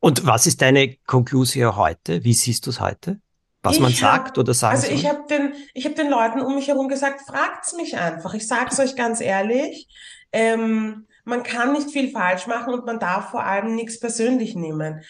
Und 0.00 0.26
was 0.26 0.46
ist 0.46 0.62
deine 0.62 0.96
Konklusion 1.06 1.76
heute? 1.76 2.24
Wie 2.24 2.32
siehst 2.32 2.66
du 2.66 2.70
es 2.70 2.80
heute? 2.80 3.20
Was 3.62 3.76
ich 3.76 3.80
man 3.80 3.92
sagt 3.92 4.30
hab, 4.30 4.38
oder 4.38 4.54
sagen 4.54 4.74
Also 4.76 4.86
soll? 4.88 4.96
ich 4.96 5.08
habe 5.08 5.22
den, 5.28 5.54
ich 5.74 5.94
den 5.94 6.10
Leuten 6.10 6.40
um 6.40 6.56
mich 6.56 6.68
herum 6.68 6.88
gesagt, 6.88 7.20
fragt's 7.20 7.74
mich 7.74 7.96
einfach. 7.96 8.34
Ich 8.34 8.48
sage 8.48 8.70
es 8.72 8.80
euch 8.80 8.96
ganz 8.96 9.20
ehrlich. 9.20 9.86
Ähm, 10.32 11.06
man 11.24 11.44
kann 11.44 11.72
nicht 11.72 11.90
viel 11.90 12.10
falsch 12.10 12.46
machen 12.48 12.74
und 12.74 12.84
man 12.84 12.98
darf 12.98 13.30
vor 13.30 13.44
allem 13.44 13.76
nichts 13.76 14.00
persönlich 14.00 14.56
nehmen. 14.56 15.02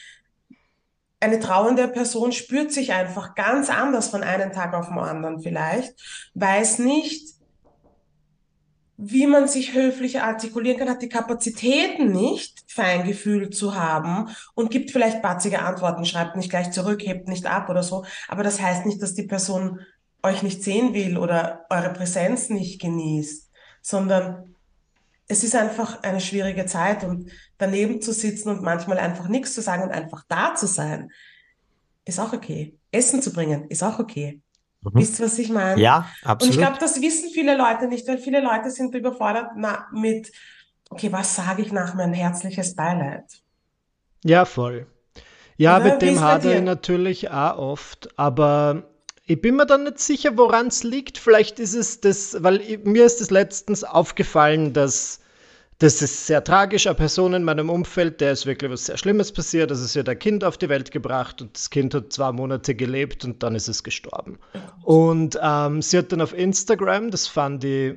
Eine 1.21 1.41
trauernde 1.41 1.89
Person 1.89 2.33
spürt 2.33 2.73
sich 2.73 2.93
einfach 2.93 3.35
ganz 3.35 3.71
anders 3.71 4.09
von 4.09 4.23
einem 4.23 4.53
Tag 4.53 4.75
auf 4.75 4.89
den 4.89 4.99
anderen 4.99 5.41
vielleicht, 5.41 5.95
weiß 6.35 6.81
nicht, 6.81 7.35
wie 9.05 9.27
man 9.27 9.49
sich 9.49 9.75
höflich 9.75 10.21
artikulieren 10.21 10.79
kann, 10.79 10.89
hat 10.89 11.03
die 11.03 11.09
Kapazitäten 11.09 12.13
nicht, 12.13 12.63
Feingefühl 12.69 13.51
zu 13.51 13.75
haben 13.75 14.29
und 14.55 14.71
gibt 14.71 14.93
vielleicht 14.93 15.23
batzige 15.23 15.63
Antworten, 15.63 16.05
schreibt 16.05 16.37
nicht 16.37 16.51
gleich 16.51 16.71
zurück, 16.71 17.03
hebt 17.03 17.27
nicht 17.27 17.47
ab 17.47 17.69
oder 17.69 17.83
so. 17.83 18.05
Aber 18.29 18.45
das 18.45 18.61
heißt 18.61 18.87
nicht, 18.87 19.03
dass 19.03 19.15
die 19.15 19.25
Person 19.25 19.81
euch 20.23 20.45
nicht 20.45 20.63
sehen 20.63 20.95
will 20.95 21.19
oder 21.19 21.67
eure 21.69 21.93
Präsenz 21.93 22.49
nicht 22.49 22.81
genießt, 22.81 23.51
sondern 23.81 24.55
es 25.27 25.43
ist 25.43 25.57
einfach 25.57 26.05
eine 26.05 26.21
schwierige 26.21 26.67
Zeit 26.67 27.03
und 27.03 27.29
daneben 27.59 28.03
zu 28.03 28.13
sitzen 28.13 28.51
und 28.51 28.63
manchmal 28.63 28.99
einfach 28.99 29.27
nichts 29.27 29.53
zu 29.53 29.63
sagen 29.63 29.83
und 29.83 29.91
einfach 29.91 30.25
da 30.29 30.55
zu 30.55 30.67
sein, 30.67 31.11
ist 32.05 32.21
auch 32.21 32.33
okay. 32.33 32.79
Essen 32.93 33.21
zu 33.21 33.33
bringen, 33.33 33.67
ist 33.69 33.83
auch 33.83 33.99
okay. 33.99 34.41
Mhm. 34.83 34.91
Wisst 34.95 35.21
ihr, 35.21 35.27
was 35.27 35.39
ich 35.39 35.49
meine? 35.49 35.81
Ja, 35.81 36.09
absolut. 36.23 36.43
Und 36.43 36.51
ich 36.51 36.67
glaube, 36.67 36.79
das 36.81 37.01
wissen 37.01 37.31
viele 37.31 37.57
Leute 37.57 37.87
nicht, 37.87 38.07
weil 38.09 38.19
viele 38.19 38.41
Leute 38.41 38.71
sind 38.71 38.95
überfordert 38.95 39.51
mit, 39.93 40.33
okay, 40.91 41.13
was 41.13 41.37
sage 41.37 41.63
ich 41.63 41.73
nach 41.73 41.95
mein 41.95 42.13
herzliches 42.13 42.75
Beileid? 42.75 43.25
Ja, 44.25 44.45
voll. 44.45 44.87
Ja, 45.57 45.77
Oder? 45.77 45.93
mit 45.93 46.03
dem 46.03 46.21
hadere 46.21 46.57
ich 46.57 46.63
natürlich 46.63 47.31
auch 47.31 47.59
oft, 47.59 48.19
aber 48.19 48.85
ich 49.25 49.41
bin 49.41 49.57
mir 49.57 49.67
dann 49.67 49.85
nicht 49.85 50.01
sicher, 50.01 50.37
woran 50.37 50.67
es 50.67 50.83
liegt. 50.83 51.19
Vielleicht 51.19 51.61
ist 51.61 51.75
es 51.75 52.01
das, 52.01 52.43
weil 52.43 52.61
ich, 52.61 52.85
mir 52.85 53.05
ist 53.05 53.21
es 53.21 53.31
letztens 53.31 53.85
aufgefallen, 53.85 54.73
dass 54.73 55.21
das 55.83 56.01
ist 56.01 56.29
sehr 56.29 56.45
tragisch. 56.45 56.87
Eine 56.87 56.95
Person 56.95 57.35
in 57.35 57.43
meinem 57.43 57.69
Umfeld, 57.69 58.21
der 58.21 58.33
ist 58.33 58.47
wirklich 58.47 58.71
was 58.71 58.87
sehr 58.87 58.97
Schlimmes 58.97 59.33
passiert. 59.33 59.71
Also 59.73 59.85
sie 59.85 59.99
hat 59.99 60.09
ein 60.09 60.19
Kind 60.19 60.45
auf 60.45 60.57
die 60.57 60.69
Welt 60.69 60.93
gebracht 60.93 61.43
und 61.43 61.57
das 61.57 61.71
Kind 61.71 61.93
hat 61.93 62.13
zwei 62.13 62.31
Monate 62.31 62.77
gelebt 62.77 63.25
und 63.25 63.43
dann 63.43 63.57
ist 63.57 63.69
es 63.69 63.83
gestorben. 63.83 64.39
Und 64.85 65.39
ähm, 65.43 65.83
sie 65.83 65.99
hat 65.99 66.13
dann 66.13 66.21
auf 66.21 66.35
Instagram, 66.35 67.11
das 67.11 67.27
fand 67.27 67.65
ich 67.65 67.97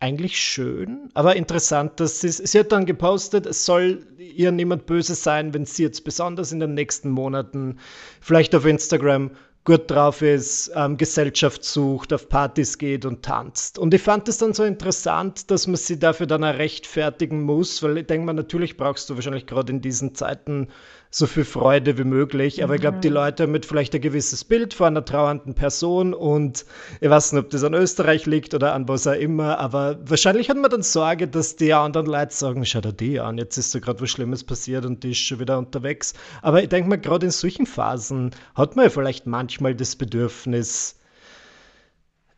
eigentlich 0.00 0.38
schön, 0.38 1.10
aber 1.14 1.36
interessant, 1.36 2.00
dass 2.00 2.20
sie, 2.20 2.28
sie 2.28 2.58
hat 2.58 2.70
dann 2.70 2.84
gepostet, 2.84 3.46
es 3.46 3.64
soll 3.64 4.06
ihr 4.18 4.52
niemand 4.52 4.84
böse 4.84 5.14
sein, 5.14 5.54
wenn 5.54 5.64
sie 5.64 5.84
jetzt 5.84 6.04
besonders 6.04 6.52
in 6.52 6.60
den 6.60 6.74
nächsten 6.74 7.10
Monaten 7.10 7.78
vielleicht 8.20 8.54
auf 8.54 8.66
Instagram 8.66 9.30
gut 9.66 9.90
drauf 9.90 10.22
ist, 10.22 10.70
ähm, 10.74 10.96
Gesellschaft 10.96 11.64
sucht, 11.64 12.12
auf 12.12 12.28
Partys 12.28 12.78
geht 12.78 13.04
und 13.04 13.22
tanzt. 13.22 13.78
Und 13.78 13.92
ich 13.92 14.00
fand 14.00 14.28
es 14.28 14.38
dann 14.38 14.54
so 14.54 14.62
interessant, 14.62 15.50
dass 15.50 15.66
man 15.66 15.76
sie 15.76 15.98
dafür 15.98 16.26
dann 16.26 16.44
auch 16.44 16.54
rechtfertigen 16.54 17.42
muss, 17.42 17.82
weil 17.82 17.98
ich 17.98 18.06
denke 18.06 18.24
mal, 18.24 18.32
natürlich 18.32 18.76
brauchst 18.76 19.10
du 19.10 19.16
wahrscheinlich 19.16 19.46
gerade 19.46 19.72
in 19.72 19.82
diesen 19.82 20.14
Zeiten 20.14 20.68
so 21.10 21.26
viel 21.26 21.44
Freude 21.44 21.98
wie 21.98 22.04
möglich. 22.04 22.62
Aber 22.62 22.72
mhm. 22.72 22.74
ich 22.76 22.80
glaube, 22.80 22.98
die 22.98 23.08
Leute 23.08 23.44
haben 23.44 23.52
mit 23.52 23.66
vielleicht 23.66 23.94
ein 23.94 24.00
gewisses 24.00 24.44
Bild 24.44 24.74
von 24.74 24.88
einer 24.88 25.04
trauernden 25.04 25.54
Person 25.54 26.14
und 26.14 26.64
ich 27.00 27.08
weiß 27.10 27.32
nicht, 27.32 27.44
ob 27.44 27.50
das 27.50 27.64
an 27.64 27.74
Österreich 27.74 28.26
liegt 28.26 28.54
oder 28.54 28.74
an 28.74 28.88
was 28.88 29.06
auch 29.06 29.12
immer, 29.12 29.58
aber 29.58 29.98
wahrscheinlich 30.04 30.50
hat 30.50 30.56
man 30.56 30.70
dann 30.70 30.82
Sorge, 30.82 31.28
dass 31.28 31.56
die 31.56 31.72
anderen 31.72 32.06
Leute 32.06 32.34
sagen, 32.34 32.64
schau 32.64 32.80
dir 32.80 32.92
die 32.92 33.20
an, 33.20 33.38
jetzt 33.38 33.56
ist 33.56 33.74
da 33.74 33.78
gerade 33.78 34.00
was 34.00 34.10
Schlimmes 34.10 34.44
passiert 34.44 34.84
und 34.84 35.02
die 35.04 35.12
ist 35.12 35.18
schon 35.18 35.40
wieder 35.40 35.58
unterwegs. 35.58 36.14
Aber 36.42 36.62
ich 36.62 36.68
denke 36.68 36.88
mal, 36.88 36.96
gerade 36.96 37.26
in 37.26 37.32
solchen 37.32 37.66
Phasen 37.66 38.30
hat 38.54 38.76
man 38.76 38.86
ja 38.86 38.90
vielleicht 38.90 39.26
manchmal 39.26 39.74
das 39.74 39.96
Bedürfnis, 39.96 40.96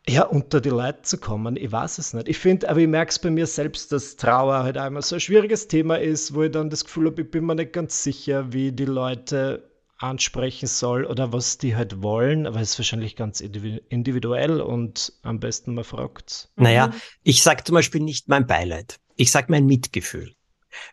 ja, 0.09 0.25
unter 0.25 0.61
die 0.61 0.71
Leute 0.71 1.03
zu 1.03 1.19
kommen. 1.19 1.57
Ich 1.57 1.71
weiß 1.71 1.99
es 1.99 2.15
nicht. 2.15 2.29
Ich 2.29 2.39
finde, 2.39 2.69
aber 2.69 2.81
ich 2.81 2.89
merke 2.89 3.11
es 3.11 3.19
bei 3.19 3.31
mir 3.31 3.47
selbst, 3.47 3.93
dass 3.93 4.17
Trauer 4.17 4.63
halt 4.63 4.79
einmal 4.79 5.03
so 5.03 5.17
ein 5.17 5.21
schwieriges 5.21 5.69
Thema 5.69 5.99
ist, 5.99 6.35
wo 6.35 6.43
ich 6.43 6.51
dann 6.51 6.71
das 6.71 6.85
Gefühl 6.85 7.07
habe, 7.07 7.23
ich 7.23 7.31
bin 7.31 7.45
mir 7.45 7.55
nicht 7.55 7.73
ganz 7.73 8.03
sicher, 8.03 8.53
wie 8.53 8.73
die 8.73 8.87
Leute 8.87 9.69
ansprechen 9.99 10.69
soll 10.69 11.05
oder 11.05 11.33
was 11.33 11.59
die 11.59 11.75
halt 11.75 12.03
wollen, 12.03 12.47
aber 12.47 12.61
es 12.61 12.73
ist 12.73 12.79
wahrscheinlich 12.79 13.17
ganz 13.17 13.41
individuell 13.41 14.61
und 14.61 15.13
am 15.23 15.41
besten 15.41 15.75
man 15.75 15.85
fragt. 15.85 16.51
Naja, 16.57 16.93
ich 17.25 17.43
sage 17.43 17.65
zum 17.65 17.75
Beispiel 17.75 18.01
nicht 18.01 18.29
mein 18.29 18.47
Beileid. 18.47 18.99
Ich 19.17 19.33
sage 19.33 19.49
mein 19.51 19.67
Mitgefühl. 19.67 20.35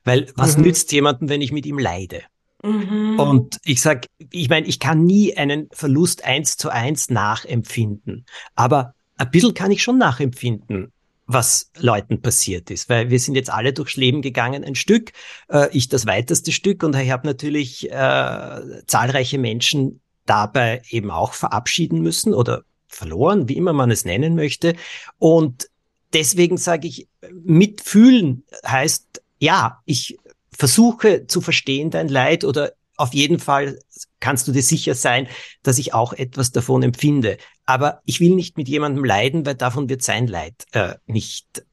Weil 0.04 0.32
was 0.36 0.58
mhm. 0.58 0.64
nützt 0.64 0.92
jemandem, 0.92 1.30
wenn 1.30 1.42
ich 1.42 1.52
mit 1.52 1.68
ihm 1.68 1.78
leide? 1.78 2.24
Mhm. 2.64 3.20
Und 3.20 3.60
ich 3.64 3.82
sag, 3.82 4.08
ich 4.32 4.50
meine, 4.50 4.66
ich 4.66 4.80
kann 4.80 5.04
nie 5.04 5.38
einen 5.38 5.70
Verlust 5.72 6.26
eins 6.26 6.58
zu 6.58 6.70
eins 6.70 7.12
nachempfinden. 7.12 8.26
Aber 8.56 8.96
ein 9.18 9.32
bisschen 9.32 9.54
kann 9.54 9.72
ich 9.72 9.84
schon 9.84 9.98
nachempfinden, 9.98 10.92
was 11.28 11.72
Leuten 11.78 12.22
passiert 12.22 12.70
ist, 12.70 12.90
weil 12.90 13.10
wir 13.10 13.20
sind 13.20 13.36
jetzt 13.36 13.50
alle 13.50 13.74
durchs 13.74 13.96
Leben 13.96 14.22
gegangen, 14.22 14.64
ein 14.64 14.76
Stück, 14.76 15.12
äh, 15.50 15.70
ich 15.72 15.90
das 15.90 16.06
weiteste 16.06 16.52
Stück 16.52 16.84
und 16.84 16.96
ich 16.96 17.10
habe 17.10 17.26
natürlich 17.26 17.90
äh, 17.90 18.62
zahlreiche 18.86 19.40
Menschen 19.40 20.02
dabei 20.26 20.82
eben 20.90 21.12
auch 21.12 21.34
verabschieden 21.34 22.02
müssen 22.02 22.34
oder 22.34 22.64
verloren, 22.88 23.50
wie 23.50 23.58
immer 23.58 23.74
man 23.74 23.92
es 23.92 24.06
nennen 24.06 24.36
möchte. 24.36 24.76
Und 25.18 25.70
deswegen 26.14 26.58
sage 26.58 26.88
ich, 26.88 27.08
mitfühlen 27.32 28.44
heißt, 28.66 29.22
ja, 29.40 29.82
ich 29.86 30.18
versuche 30.52 31.28
zu 31.28 31.42
verstehen 31.42 31.90
dein 31.90 32.08
Leid 32.08 32.44
oder 32.44 32.74
auf 32.98 33.14
jeden 33.14 33.40
Fall 33.40 33.80
kannst 34.20 34.48
du 34.48 34.52
dir 34.52 34.64
sicher 34.64 34.96
sein, 34.96 35.28
dass 35.64 35.78
ich 35.78 35.94
auch 35.94 36.14
etwas 36.14 36.52
davon 36.52 36.84
empfinde. 36.84 37.38
Aber 37.66 38.02
ich 38.06 38.20
will 38.20 38.36
nicht 38.36 38.58
mit 38.58 38.68
jemandem 38.68 39.04
leiden, 39.04 39.46
weil 39.46 39.56
davon 39.56 39.90
wird 39.90 40.02
sein 40.02 40.28
Leid 40.28 40.66
äh, 40.72 40.96
nicht 41.06 41.66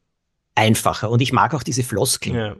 einfacher. 0.54 1.10
Und 1.10 1.22
ich 1.22 1.32
mag 1.32 1.54
auch 1.54 1.62
diese 1.62 1.82
Floskeln. 1.82 2.36
Ja. 2.36 2.56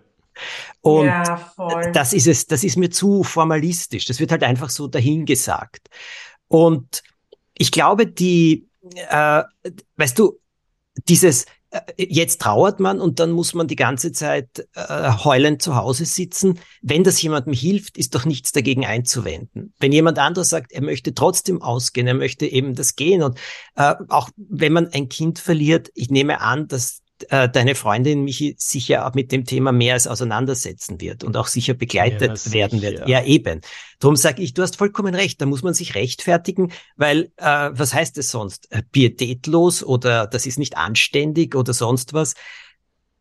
Und 0.81 1.07
ja, 1.07 1.52
das 1.92 2.12
ist 2.12 2.26
es, 2.26 2.47
das 2.47 2.64
ist 2.64 2.76
mir 2.76 2.90
zu 2.90 3.23
formalistisch. 3.23 4.07
Das 4.07 4.19
wird 4.19 4.33
halt 4.33 4.42
einfach 4.42 4.71
so 4.71 4.88
dahingesagt. 4.88 5.88
Und 6.49 7.02
ich 7.57 7.71
glaube, 7.71 8.07
die, 8.07 8.66
äh, 9.11 9.42
weißt 9.97 10.19
du, 10.19 10.38
dieses, 11.09 11.47
jetzt 11.97 12.41
trauert 12.41 12.81
man 12.81 13.00
und 13.00 13.19
dann 13.19 13.33
muss 13.33 13.55
man 13.55 13.67
die 13.67 13.76
ganze 13.76 14.12
Zeit 14.12 14.69
äh, 14.75 15.12
heulend 15.25 15.62
zu 15.62 15.76
Hause 15.76 16.05
sitzen. 16.05 16.59
Wenn 16.83 17.05
das 17.05 17.21
jemandem 17.23 17.52
hilft, 17.52 17.97
ist 17.97 18.14
doch 18.14 18.25
nichts 18.25 18.52
dagegen 18.52 18.85
einzuwenden. 18.85 19.73
Wenn 19.79 19.93
jemand 19.93 20.19
anderes 20.19 20.49
sagt, 20.49 20.73
er 20.73 20.83
möchte 20.83 21.14
trotzdem 21.14 21.62
ausgehen, 21.62 22.07
er 22.07 22.14
möchte 22.14 22.47
eben 22.47 22.75
das 22.75 22.97
gehen 22.97 23.23
und 23.23 23.38
äh, 23.76 23.95
auch 24.09 24.31
wenn 24.37 24.73
man 24.73 24.88
ein 24.88 25.09
Kind 25.09 25.38
verliert, 25.38 25.91
ich 25.95 26.11
nehme 26.11 26.41
an, 26.41 26.69
dass 26.69 27.01
äh, 27.31 27.49
deine 27.49 27.75
Freundin 27.75 28.25
Michi 28.25 28.55
sicher 28.59 29.07
auch 29.07 29.14
mit 29.14 29.33
dem 29.33 29.45
Thema 29.45 29.73
mehr 29.73 29.95
als 29.95 30.07
auseinandersetzen 30.07 31.00
wird 31.00 31.25
und 31.25 31.37
auch 31.37 31.47
sicher 31.47 31.75
begleitet 31.75 32.45
ja, 32.47 32.52
werden 32.52 32.83
wird. 32.83 33.09
Ja, 33.09 33.25
eben. 33.25 33.61
Darum 33.99 34.17
sage 34.17 34.43
ich, 34.43 34.55
du 34.55 34.62
hast 34.62 34.76
vollkommen 34.76 35.14
recht, 35.14 35.41
da 35.41 35.47
muss 35.47 35.62
man 35.62 35.75
sich 35.75 35.95
rechtfertigen, 35.95 36.73
weil 36.97 37.33
äh, 37.37 37.71
was 37.73 37.95
heißt 37.95 38.19
es 38.19 38.31
sonst? 38.31 38.71
Äh, 38.73 38.83
pietätlos 38.91 39.83
oder 39.83 40.26
das 40.26 40.47
ist 40.47 40.59
nicht 40.59 40.76
anständig 40.76 41.55
oder 41.55 41.73
sonst 41.73 42.12
was. 42.12 42.35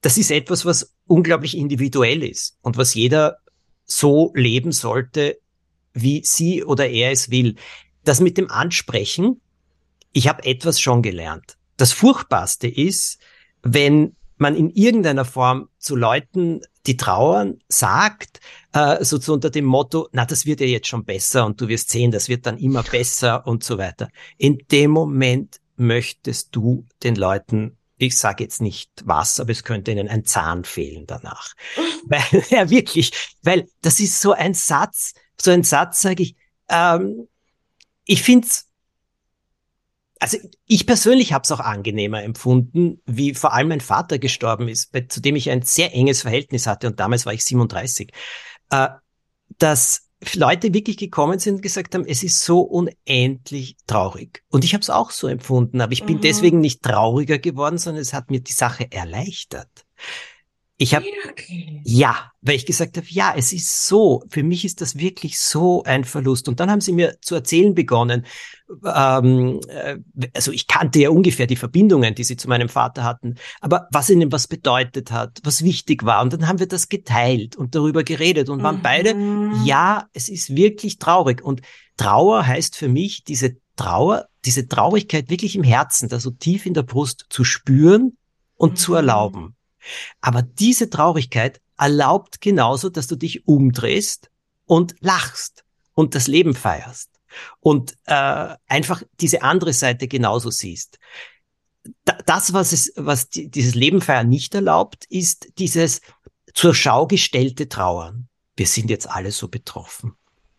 Das 0.02 0.18
ist 0.18 0.32
etwas, 0.32 0.66
was 0.66 0.94
unglaublich 1.06 1.58
individuell 1.58 2.24
ist 2.24 2.58
und 2.62 2.78
was 2.78 2.94
jeder 2.94 3.38
so 3.86 4.32
leben 4.34 4.72
sollte, 4.72 5.38
wie 5.94 6.24
sie 6.24 6.64
oder 6.64 6.90
er 6.90 7.12
es 7.12 7.30
will. 7.30 7.56
Das 8.04 8.20
mit 8.20 8.38
dem 8.38 8.50
Ansprechen, 8.50 9.42
ich 10.14 10.28
habe 10.28 10.44
etwas 10.46 10.80
schon 10.80 11.02
gelernt. 11.02 11.58
Das 11.78 11.94
Furchtbarste 11.94 12.68
ist, 12.68 13.20
wenn 13.64 14.16
man 14.38 14.56
in 14.56 14.70
irgendeiner 14.72 15.26
Form 15.26 15.70
zu 15.78 15.96
Leuten, 15.96 16.62
die 16.88 16.98
trauern, 16.98 17.60
sagt, 17.68 18.40
äh, 18.74 19.04
so 19.04 19.20
zu 19.20 19.34
unter 19.34 19.52
dem 19.52 19.66
Motto, 19.66 20.10
na, 20.14 20.26
das 20.26 20.46
wird 20.46 20.62
ja 20.62 20.66
jetzt 20.66 20.88
schon 20.88 21.06
besser 21.06 21.46
und 21.46 21.62
du 21.62 21.68
wirst 21.68 21.92
sehen, 21.92 22.12
das 22.12 22.28
wird 22.28 22.46
dann 22.48 22.58
immer 22.58 22.82
besser 22.82 23.46
und 23.46 23.64
so 23.64 23.78
weiter. 23.78 24.10
In 24.38 24.58
dem 24.72 24.92
Moment 24.92 25.62
möchtest 25.78 26.56
du 26.56 26.86
den 27.04 27.16
Leuten 27.16 27.78
ich 28.02 28.18
sage 28.18 28.44
jetzt 28.44 28.62
nicht 28.62 28.90
was, 29.06 29.40
aber 29.40 29.52
es 29.52 29.64
könnte 29.64 29.92
ihnen 29.92 30.10
ein 30.10 30.26
Zahn 30.26 30.64
fehlen 30.64 31.06
danach. 31.06 31.54
weil, 32.06 32.44
ja, 32.50 32.70
wirklich, 32.70 33.12
weil 33.44 33.68
das 33.82 34.00
ist 34.00 34.20
so 34.20 34.32
ein 34.32 34.54
Satz, 34.54 35.14
so 35.40 35.52
ein 35.52 35.64
Satz, 35.64 36.02
sage 36.02 36.24
ich, 36.24 36.36
ähm, 36.70 37.28
ich 38.06 38.24
finde 38.24 38.48
es 38.48 38.68
also 40.22 40.38
ich 40.68 40.86
persönlich 40.86 41.34
habe 41.34 41.42
es 41.44 41.52
auch 41.52 41.60
angenehmer 41.60 42.22
empfunden, 42.24 43.02
wie 43.08 43.34
vor 43.34 43.54
allem 43.54 43.70
mein 43.70 43.82
Vater 43.82 44.20
gestorben 44.20 44.68
ist, 44.68 44.92
bei, 44.92 45.02
zu 45.02 45.20
dem 45.20 45.36
ich 45.36 45.50
ein 45.50 45.64
sehr 45.64 45.96
enges 45.96 46.22
Verhältnis 46.22 46.68
hatte 46.68 46.86
und 46.86 47.00
damals 47.00 47.26
war 47.26 47.34
ich 47.34 47.44
37, 47.44 48.12
äh, 48.70 48.90
dass 49.58 50.10
Leute 50.36 50.76
wirklich 50.76 50.98
gekommen 50.98 51.40
sind 51.40 51.56
und 51.56 51.62
gesagt 51.64 51.96
haben, 51.96 52.06
es 52.06 52.22
ist 52.22 52.42
so 52.42 52.62
unendlich 52.62 53.78
traurig. 53.88 54.44
Und 54.50 54.64
ich 54.64 54.76
habe 54.76 54.84
es 54.84 54.92
auch 54.92 55.10
so 55.10 55.28
empfunden, 55.28 55.82
aber 55.82 55.94
ich 55.94 56.04
bin 56.04 56.18
mhm. 56.18 56.22
deswegen 56.22 56.60
nicht 56.60 56.84
trauriger 56.84 57.40
geworden, 57.40 57.80
sondern 57.80 58.04
es 58.04 58.14
hat 58.14 58.30
mir 58.30 58.42
die 58.42 58.54
Sache 58.54 58.92
erleichtert. 58.92 59.88
Ich 60.82 60.96
habe 60.96 61.06
ja, 61.84 62.32
weil 62.42 62.56
ich 62.56 62.66
gesagt 62.66 62.98
habe, 62.98 63.06
ja, 63.08 63.36
es 63.38 63.54
ist 63.54 63.86
so, 63.88 64.24
für 64.30 64.42
mich 64.42 64.66
ist 64.66 64.82
das 64.82 64.98
wirklich 64.98 65.40
so 65.40 65.84
ein 65.84 66.06
Verlust. 66.06 66.48
Und 66.50 66.60
dann 66.60 66.72
haben 66.72 66.82
sie 66.82 66.92
mir 66.92 67.18
zu 67.22 67.36
erzählen 67.36 67.76
begonnen. 67.76 68.26
Ähm, 68.84 69.60
äh, 69.68 69.98
also 70.34 70.52
ich 70.52 70.66
kannte 70.66 70.98
ja 70.98 71.12
ungefähr 71.12 71.46
die 71.46 71.56
Verbindungen, 71.56 72.16
die 72.16 72.24
sie 72.24 72.36
zu 72.36 72.50
meinem 72.50 72.68
Vater 72.68 73.04
hatten, 73.04 73.36
aber 73.60 73.90
was 73.92 74.10
ihnen 74.10 74.32
was 74.32 74.48
bedeutet 74.48 75.12
hat, 75.12 75.40
was 75.44 75.64
wichtig 75.64 76.04
war. 76.04 76.24
Und 76.24 76.34
dann 76.34 76.48
haben 76.48 76.58
wir 76.58 76.68
das 76.68 76.90
geteilt 76.90 77.56
und 77.56 77.76
darüber 77.76 78.04
geredet 78.04 78.50
und 78.50 78.64
waren 78.64 78.78
mhm. 78.78 78.82
beide, 78.82 79.16
ja, 79.64 80.08
es 80.14 80.30
ist 80.30 80.56
wirklich 80.56 80.98
traurig. 80.98 81.44
Und 81.44 81.62
Trauer 81.96 82.48
heißt 82.48 82.76
für 82.76 82.88
mich, 82.88 83.24
diese 83.24 83.58
Trauer, 83.76 84.26
diese 84.46 84.68
Traurigkeit 84.68 85.30
wirklich 85.30 85.56
im 85.56 85.64
Herzen, 85.64 86.10
da 86.10 86.20
so 86.20 86.32
tief 86.32 86.66
in 86.66 86.74
der 86.74 86.84
Brust 86.84 87.28
zu 87.30 87.44
spüren 87.44 88.18
und 88.56 88.72
mhm. 88.72 88.76
zu 88.78 88.96
erlauben. 88.96 89.56
Aber 90.22 90.42
diese 90.42 90.90
Traurigkeit 90.90 91.62
erlaubt 91.78 92.42
genauso, 92.42 92.90
dass 92.90 93.08
du 93.08 93.16
dich 93.16 93.48
umdrehst 93.48 94.30
und 94.66 94.96
lachst 95.00 95.64
und 95.94 96.16
das 96.16 96.28
Leben 96.28 96.54
feierst 96.54 97.10
und 97.60 97.98
äh, 98.06 98.56
einfach 98.68 99.04
diese 99.20 99.42
andere 99.42 99.74
Seite 99.74 100.08
genauso 100.08 100.50
siehst. 100.50 101.00
das, 102.26 102.54
was 102.54 102.74
es, 102.74 102.94
was 102.96 103.30
die, 103.30 103.50
dieses 103.50 103.74
Leben 103.74 104.02
feiern 104.02 104.30
nicht 104.30 104.54
erlaubt, 104.54 105.06
ist 105.10 105.58
dieses 105.58 106.02
zur 106.54 106.76
Schau 106.76 107.08
gestellte 107.08 107.70
Trauern. 107.70 108.28
Wir 108.56 108.68
sind 108.68 108.90
jetzt 108.90 109.10
alle 109.10 109.32
so 109.32 109.48
betroffen. 109.48 110.14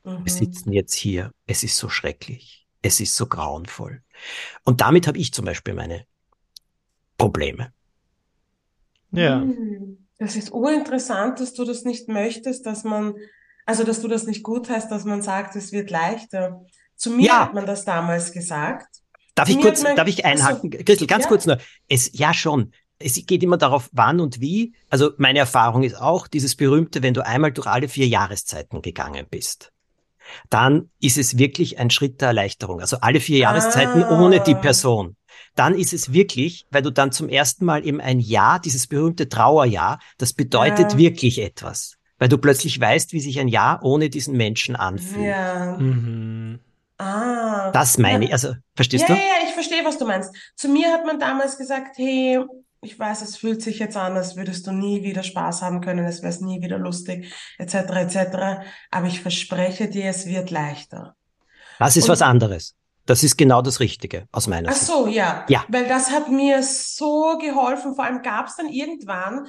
Mhm. 0.04 0.24
Wir 0.24 0.32
sitzen 0.32 0.72
jetzt 0.72 0.94
hier. 0.94 1.32
Es 1.46 1.62
ist 1.62 1.76
so 1.76 1.88
schrecklich. 1.88 2.66
Es 2.80 2.98
ist 2.98 3.14
so 3.14 3.26
grauenvoll. 3.26 4.02
Und 4.64 4.80
damit 4.80 5.06
habe 5.06 5.18
ich 5.18 5.32
zum 5.32 5.44
Beispiel 5.44 5.74
meine 5.74 6.06
Probleme. 7.16 7.72
Ja. 9.12 9.40
Hm, 9.40 10.06
das 10.18 10.36
ist 10.36 10.52
urinteressant, 10.52 11.40
dass 11.40 11.52
du 11.54 11.64
das 11.64 11.84
nicht 11.84 12.08
möchtest, 12.08 12.66
dass 12.66 12.84
man, 12.84 13.14
also 13.66 13.84
dass 13.84 14.00
du 14.00 14.08
das 14.08 14.26
nicht 14.26 14.42
gut 14.42 14.68
heißt, 14.70 14.90
dass 14.90 15.04
man 15.04 15.22
sagt, 15.22 15.56
es 15.56 15.72
wird 15.72 15.90
leichter. 15.90 16.62
Zu 16.96 17.10
mir 17.10 17.26
ja. 17.26 17.40
hat 17.40 17.54
man 17.54 17.66
das 17.66 17.84
damals 17.84 18.32
gesagt. 18.32 19.02
Darf 19.34 19.48
ich 19.48 19.60
kurz, 19.60 19.82
man, 19.82 19.96
darf 19.96 20.08
ich 20.08 20.24
einhaken? 20.24 20.70
Also, 20.72 20.84
Christel, 20.84 21.06
ganz 21.06 21.24
ja. 21.24 21.28
kurz 21.28 21.46
nur. 21.46 21.58
Es, 21.88 22.10
ja 22.12 22.34
schon. 22.34 22.72
Es 22.98 23.14
geht 23.26 23.42
immer 23.42 23.56
darauf, 23.56 23.88
wann 23.92 24.20
und 24.20 24.40
wie. 24.40 24.74
Also 24.88 25.10
meine 25.16 25.40
Erfahrung 25.40 25.82
ist 25.82 25.96
auch 26.00 26.28
dieses 26.28 26.54
berühmte, 26.54 27.02
wenn 27.02 27.14
du 27.14 27.26
einmal 27.26 27.50
durch 27.50 27.66
alle 27.66 27.88
vier 27.88 28.06
Jahreszeiten 28.06 28.82
gegangen 28.82 29.26
bist, 29.28 29.71
dann 30.50 30.90
ist 31.00 31.18
es 31.18 31.38
wirklich 31.38 31.78
ein 31.78 31.90
Schritt 31.90 32.20
der 32.20 32.28
Erleichterung. 32.28 32.80
Also 32.80 32.98
alle 33.00 33.20
vier 33.20 33.38
Jahreszeiten 33.38 34.02
ah. 34.04 34.20
ohne 34.20 34.40
die 34.40 34.54
Person 34.54 35.16
dann 35.54 35.74
ist 35.74 35.92
es 35.92 36.12
wirklich, 36.12 36.66
weil 36.70 36.82
du 36.82 36.90
dann 36.90 37.12
zum 37.12 37.28
ersten 37.28 37.64
Mal 37.64 37.86
eben 37.86 38.00
ein 38.00 38.20
Jahr, 38.20 38.60
dieses 38.60 38.86
berühmte 38.86 39.28
Trauerjahr, 39.28 39.98
das 40.18 40.32
bedeutet 40.32 40.92
ja. 40.92 40.98
wirklich 40.98 41.40
etwas. 41.40 41.96
Weil 42.18 42.28
du 42.28 42.38
plötzlich 42.38 42.80
weißt, 42.80 43.12
wie 43.12 43.20
sich 43.20 43.38
ein 43.40 43.48
Jahr 43.48 43.80
ohne 43.82 44.08
diesen 44.08 44.36
Menschen 44.36 44.76
anfühlt. 44.76 45.26
Ja. 45.26 45.76
Mhm. 45.78 46.60
Ah. 46.98 47.70
Das 47.72 47.98
meine 47.98 48.26
ich, 48.26 48.32
also, 48.32 48.54
verstehst 48.76 49.08
ja, 49.08 49.14
du? 49.14 49.20
Ja, 49.20 49.26
ja, 49.26 49.48
ich 49.48 49.54
verstehe, 49.54 49.84
was 49.84 49.98
du 49.98 50.06
meinst. 50.06 50.32
Zu 50.54 50.68
mir 50.68 50.92
hat 50.92 51.04
man 51.04 51.18
damals 51.18 51.58
gesagt, 51.58 51.98
hey, 51.98 52.38
ich 52.82 52.98
weiß, 52.98 53.22
es 53.22 53.36
fühlt 53.36 53.62
sich 53.62 53.78
jetzt 53.78 53.96
an, 53.96 54.16
als 54.16 54.36
würdest 54.36 54.66
du 54.66 54.72
nie 54.72 55.04
wieder 55.04 55.22
Spaß 55.22 55.62
haben 55.62 55.80
können, 55.80 56.04
es 56.04 56.22
wäre 56.22 56.44
nie 56.44 56.60
wieder 56.62 56.78
lustig, 56.78 57.32
etc., 57.58 57.74
etc. 57.74 58.66
Aber 58.90 59.06
ich 59.06 59.20
verspreche 59.20 59.88
dir, 59.88 60.06
es 60.06 60.26
wird 60.26 60.50
leichter. 60.50 61.14
Das 61.78 61.96
ist 61.96 62.04
Und, 62.04 62.10
was 62.10 62.22
anderes. 62.22 62.74
Das 63.06 63.22
ist 63.22 63.36
genau 63.36 63.62
das 63.62 63.80
Richtige 63.80 64.26
aus 64.32 64.48
meiner 64.48 64.68
Ach 64.68 64.74
Sicht. 64.74 64.90
Ach 64.90 64.96
so, 64.96 65.06
ja. 65.06 65.46
Ja. 65.48 65.64
Weil 65.68 65.86
das 65.86 66.10
hat 66.10 66.28
mir 66.28 66.62
so 66.62 67.38
geholfen. 67.38 67.94
Vor 67.94 68.04
allem 68.04 68.22
gab 68.22 68.48
es 68.48 68.56
dann 68.56 68.68
irgendwann 68.68 69.46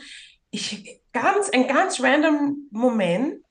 ich, 0.52 1.02
ganz, 1.12 1.50
ein 1.50 1.68
ganz 1.68 2.00
random 2.02 2.68
Moment, 2.70 3.44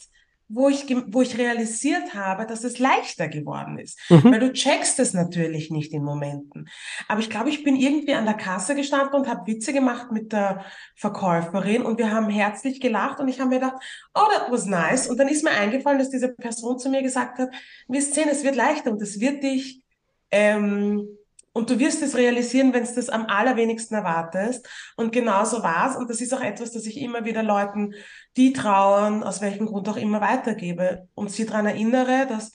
wo 0.54 0.68
ich, 0.68 0.84
wo 1.06 1.22
ich 1.22 1.38
realisiert 1.38 2.14
habe, 2.14 2.46
dass 2.46 2.62
es 2.64 2.78
leichter 2.78 3.28
geworden 3.28 3.78
ist. 3.78 3.98
Mhm. 4.10 4.24
Weil 4.24 4.40
du 4.40 4.52
checkst 4.52 4.98
es 5.00 5.14
natürlich 5.14 5.70
nicht 5.70 5.92
in 5.92 6.04
Momenten. 6.04 6.68
Aber 7.08 7.20
ich 7.20 7.30
glaube, 7.30 7.48
ich 7.48 7.64
bin 7.64 7.76
irgendwie 7.76 8.14
an 8.14 8.26
der 8.26 8.34
Kasse 8.34 8.74
gestanden 8.74 9.14
und 9.14 9.28
habe 9.28 9.46
Witze 9.46 9.72
gemacht 9.72 10.12
mit 10.12 10.32
der 10.32 10.64
Verkäuferin 10.94 11.82
und 11.82 11.98
wir 11.98 12.10
haben 12.10 12.28
herzlich 12.28 12.80
gelacht 12.80 13.18
und 13.20 13.28
ich 13.28 13.40
habe 13.40 13.48
mir 13.48 13.60
gedacht, 13.60 13.82
oh, 14.14 14.26
that 14.32 14.50
was 14.50 14.66
nice. 14.66 15.08
Und 15.08 15.18
dann 15.18 15.28
ist 15.28 15.42
mir 15.42 15.52
eingefallen, 15.52 15.98
dass 15.98 16.10
diese 16.10 16.28
Person 16.28 16.78
zu 16.78 16.90
mir 16.90 17.02
gesagt 17.02 17.38
hat, 17.38 17.50
wir 17.88 18.02
sehen, 18.02 18.28
es 18.30 18.44
wird 18.44 18.56
leichter 18.56 18.90
und 18.90 19.00
es 19.00 19.20
wird 19.20 19.42
dich 19.42 19.82
ähm, 20.30 21.06
und 21.52 21.68
du 21.68 21.78
wirst 21.78 22.02
es 22.02 22.16
realisieren, 22.16 22.72
wenn 22.72 22.84
du 22.84 22.94
das 22.94 23.10
am 23.10 23.26
allerwenigsten 23.26 23.94
erwartest. 23.94 24.66
Und 24.96 25.12
genauso 25.12 25.62
war's. 25.62 25.96
Und 25.96 26.08
das 26.08 26.20
ist 26.20 26.32
auch 26.32 26.40
etwas, 26.40 26.72
das 26.72 26.86
ich 26.86 26.98
immer 26.98 27.24
wieder 27.24 27.42
Leuten, 27.42 27.94
die 28.36 28.52
trauern, 28.52 29.22
aus 29.22 29.42
welchem 29.42 29.66
Grund 29.66 29.88
auch 29.88 29.96
immer 29.96 30.20
weitergebe 30.20 31.08
und 31.14 31.30
sie 31.30 31.44
daran 31.44 31.66
erinnere, 31.66 32.26
dass 32.26 32.52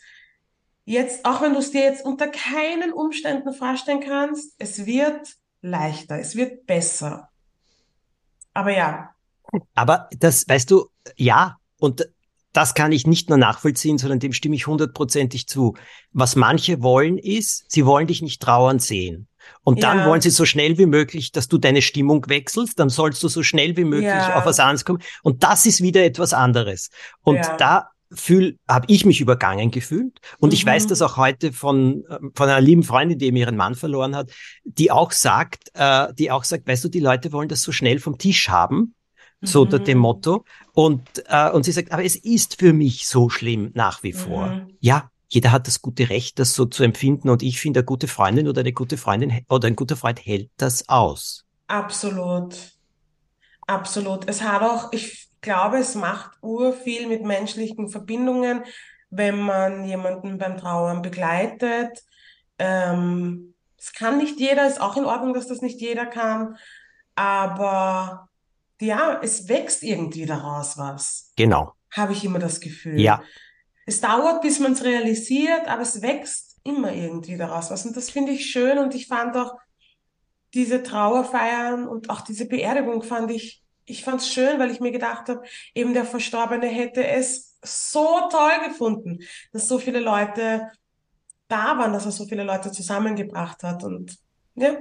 jetzt, 0.86 1.26
auch 1.26 1.42
wenn 1.42 1.54
du 1.54 1.60
es 1.60 1.72
dir 1.72 1.82
jetzt 1.82 2.06
unter 2.06 2.28
keinen 2.28 2.92
Umständen 2.92 3.54
vorstellen 3.54 4.00
kannst, 4.00 4.56
es 4.58 4.86
wird 4.86 5.36
leichter, 5.62 6.20
es 6.20 6.36
wird 6.36 6.66
besser. 6.66 7.30
Aber 8.54 8.72
ja. 8.72 9.12
Aber 9.76 10.10
das, 10.18 10.48
weißt 10.48 10.72
du, 10.72 10.90
ja, 11.16 11.58
und 11.80 12.10
das 12.58 12.74
kann 12.74 12.92
ich 12.92 13.06
nicht 13.06 13.30
nur 13.30 13.38
nachvollziehen, 13.38 14.00
sondern 14.00 14.20
dem 14.20 14.34
stimme 14.34 14.56
ich 14.56 14.66
hundertprozentig 14.66 15.46
zu. 15.46 15.76
Was 16.12 16.36
manche 16.36 16.82
wollen 16.82 17.20
ist, 17.20 17.72
sie 17.72 17.86
wollen 17.86 18.08
dich 18.08 18.24
nicht 18.24 18.42
trauern 18.42 18.80
sehen. 18.80 19.28
Und 19.64 19.84
dann 19.84 20.00
ja. 20.00 20.08
wollen 20.08 20.22
sie 20.22 20.32
so 20.32 20.44
schnell 20.44 20.80
wie 20.80 20.88
möglich, 20.88 21.32
dass 21.32 21.48
du 21.48 21.60
deine 21.60 21.84
Stimmung 21.84 22.28
wechselst, 22.28 22.80
dann 22.80 22.90
sollst 22.90 23.22
du 23.22 23.28
so 23.28 23.44
schnell 23.44 23.78
wie 23.78 23.84
möglich 23.84 24.10
ja. 24.10 24.36
auf 24.36 24.48
was 24.48 24.60
anderes 24.60 24.86
kommen. 24.86 25.04
Und 25.22 25.44
das 25.44 25.68
ist 25.68 25.84
wieder 25.84 26.04
etwas 26.04 26.34
anderes. 26.34 26.90
Und 27.22 27.36
ja. 27.36 27.58
da 27.58 27.90
fühl, 28.12 28.58
habe 28.68 28.88
ich 28.90 29.06
mich 29.06 29.22
übergangen 29.22 29.70
gefühlt. 29.70 30.20
Und 30.40 30.50
mhm. 30.50 30.54
ich 30.56 30.66
weiß 30.66 30.86
mhm. 30.86 30.90
das 30.90 31.04
auch 31.04 31.16
heute 31.16 31.54
von, 31.54 32.06
von 32.34 32.50
einer 32.50 32.60
lieben 32.60 32.82
Freundin, 32.82 33.20
die 33.20 33.28
eben 33.28 33.38
ihren 33.38 33.56
Mann 33.56 33.76
verloren 33.76 34.16
hat, 34.16 34.32
die 34.64 34.90
auch 34.90 35.12
sagt, 35.12 35.70
äh, 35.76 36.12
die 36.16 36.32
auch 36.32 36.44
sagt, 36.44 36.68
weißt 36.68 36.86
du, 36.86 36.90
die 36.90 37.02
Leute 37.02 37.32
wollen 37.34 37.50
das 37.50 37.62
so 37.62 37.72
schnell 37.72 38.00
vom 38.00 38.18
Tisch 38.18 38.50
haben 38.50 38.96
so 39.42 39.62
unter 39.62 39.80
dem 39.80 39.98
mhm. 39.98 40.02
Motto. 40.02 40.46
Und, 40.74 41.24
äh, 41.28 41.50
und 41.52 41.64
sie 41.64 41.72
sagt, 41.72 41.92
aber 41.92 42.04
es 42.04 42.16
ist 42.16 42.60
für 42.60 42.74
mich 42.74 43.08
so 43.08 43.30
schlimm 43.30 43.72
nach 43.74 44.04
wie 44.04 44.14
vor. 44.14 44.48
Mhm. 44.48 44.78
Ja, 44.80 45.10
jeder 45.30 45.52
hat 45.52 45.68
das 45.68 45.82
gute 45.82 46.10
Recht, 46.10 46.40
das 46.40 46.54
so 46.54 46.66
zu 46.66 46.84
empfinden. 46.84 47.30
Und 47.30 47.44
ich 47.44 47.60
finde, 47.60 47.82
eine 47.82 47.86
gute 47.86 48.08
Freundin 48.08 48.48
oder 48.48 48.62
eine 48.62 48.74
gute 48.74 48.98
Freundin 48.98 49.42
oder 49.50 49.68
ein 49.68 49.76
guter 49.76 49.98
Freund 49.98 50.26
hält 50.26 50.50
das 50.58 50.88
aus. 50.90 51.46
Absolut. 51.68 52.56
Absolut. 53.68 54.30
Es 54.30 54.42
hat 54.42 54.62
auch, 54.62 54.94
ich 54.94 55.30
glaube, 55.42 55.78
es 55.78 55.96
macht 55.96 56.32
urviel 56.42 57.08
mit 57.08 57.24
menschlichen 57.24 57.90
Verbindungen, 57.90 58.64
wenn 59.10 59.40
man 59.40 59.86
jemanden 59.86 60.38
beim 60.38 60.58
Trauern 60.58 61.02
begleitet. 61.02 62.04
Ähm, 62.58 63.54
es 63.78 63.94
kann 63.94 64.18
nicht 64.18 64.40
jeder, 64.40 64.68
ist 64.68 64.82
auch 64.82 64.98
in 64.98 65.06
Ordnung, 65.06 65.34
dass 65.34 65.48
das 65.48 65.62
nicht 65.62 65.80
jeder 65.82 66.06
kann. 66.06 66.58
Aber 67.16 68.27
ja, 68.82 69.20
es 69.22 69.48
wächst 69.48 69.84
irgendwie 69.84 70.26
daraus 70.26 70.78
was. 70.78 71.32
Genau. 71.36 71.74
Habe 71.92 72.14
ich 72.14 72.24
immer 72.24 72.40
das 72.40 72.60
Gefühl. 72.60 73.00
Ja. 73.00 73.24
Es 73.86 74.02
dauert, 74.02 74.42
bis 74.42 74.60
man 74.60 74.74
es 74.74 74.84
realisiert, 74.84 75.68
aber 75.68 75.82
es 75.82 76.02
wächst 76.02 76.58
immer 76.64 76.94
irgendwie 76.94 77.38
daraus 77.38 77.72
was. 77.72 77.86
Und 77.86 77.96
das 77.96 78.10
finde 78.10 78.34
ich 78.34 78.46
schön. 78.50 78.78
Und 78.78 78.94
ich 78.94 79.08
fand 79.08 79.36
auch 79.38 79.56
diese 80.54 80.84
Trauerfeiern 80.84 81.88
und 81.88 82.10
auch 82.10 82.22
diese 82.22 82.48
Beerdigung 82.48 83.04
fand 83.04 83.32
ich, 83.32 83.64
ich 83.86 84.04
fand 84.04 84.22
es 84.22 84.32
schön, 84.32 84.60
weil 84.60 84.72
ich 84.72 84.80
mir 84.80 84.92
gedacht 84.92 85.30
habe, 85.30 85.44
eben 85.74 85.94
der 85.94 86.06
Verstorbene 86.06 86.68
hätte 86.68 87.06
es 87.06 87.58
so 87.64 88.28
toll 88.30 88.68
gefunden, 88.68 89.20
dass 89.54 89.68
so 89.68 89.80
viele 89.80 90.00
Leute 90.00 90.70
da 91.48 91.78
waren, 91.78 91.94
dass 91.94 92.06
er 92.06 92.12
so 92.12 92.26
viele 92.26 92.44
Leute 92.44 92.72
zusammengebracht 92.72 93.64
hat. 93.64 93.84
Und 93.84 94.18
ja, 94.56 94.78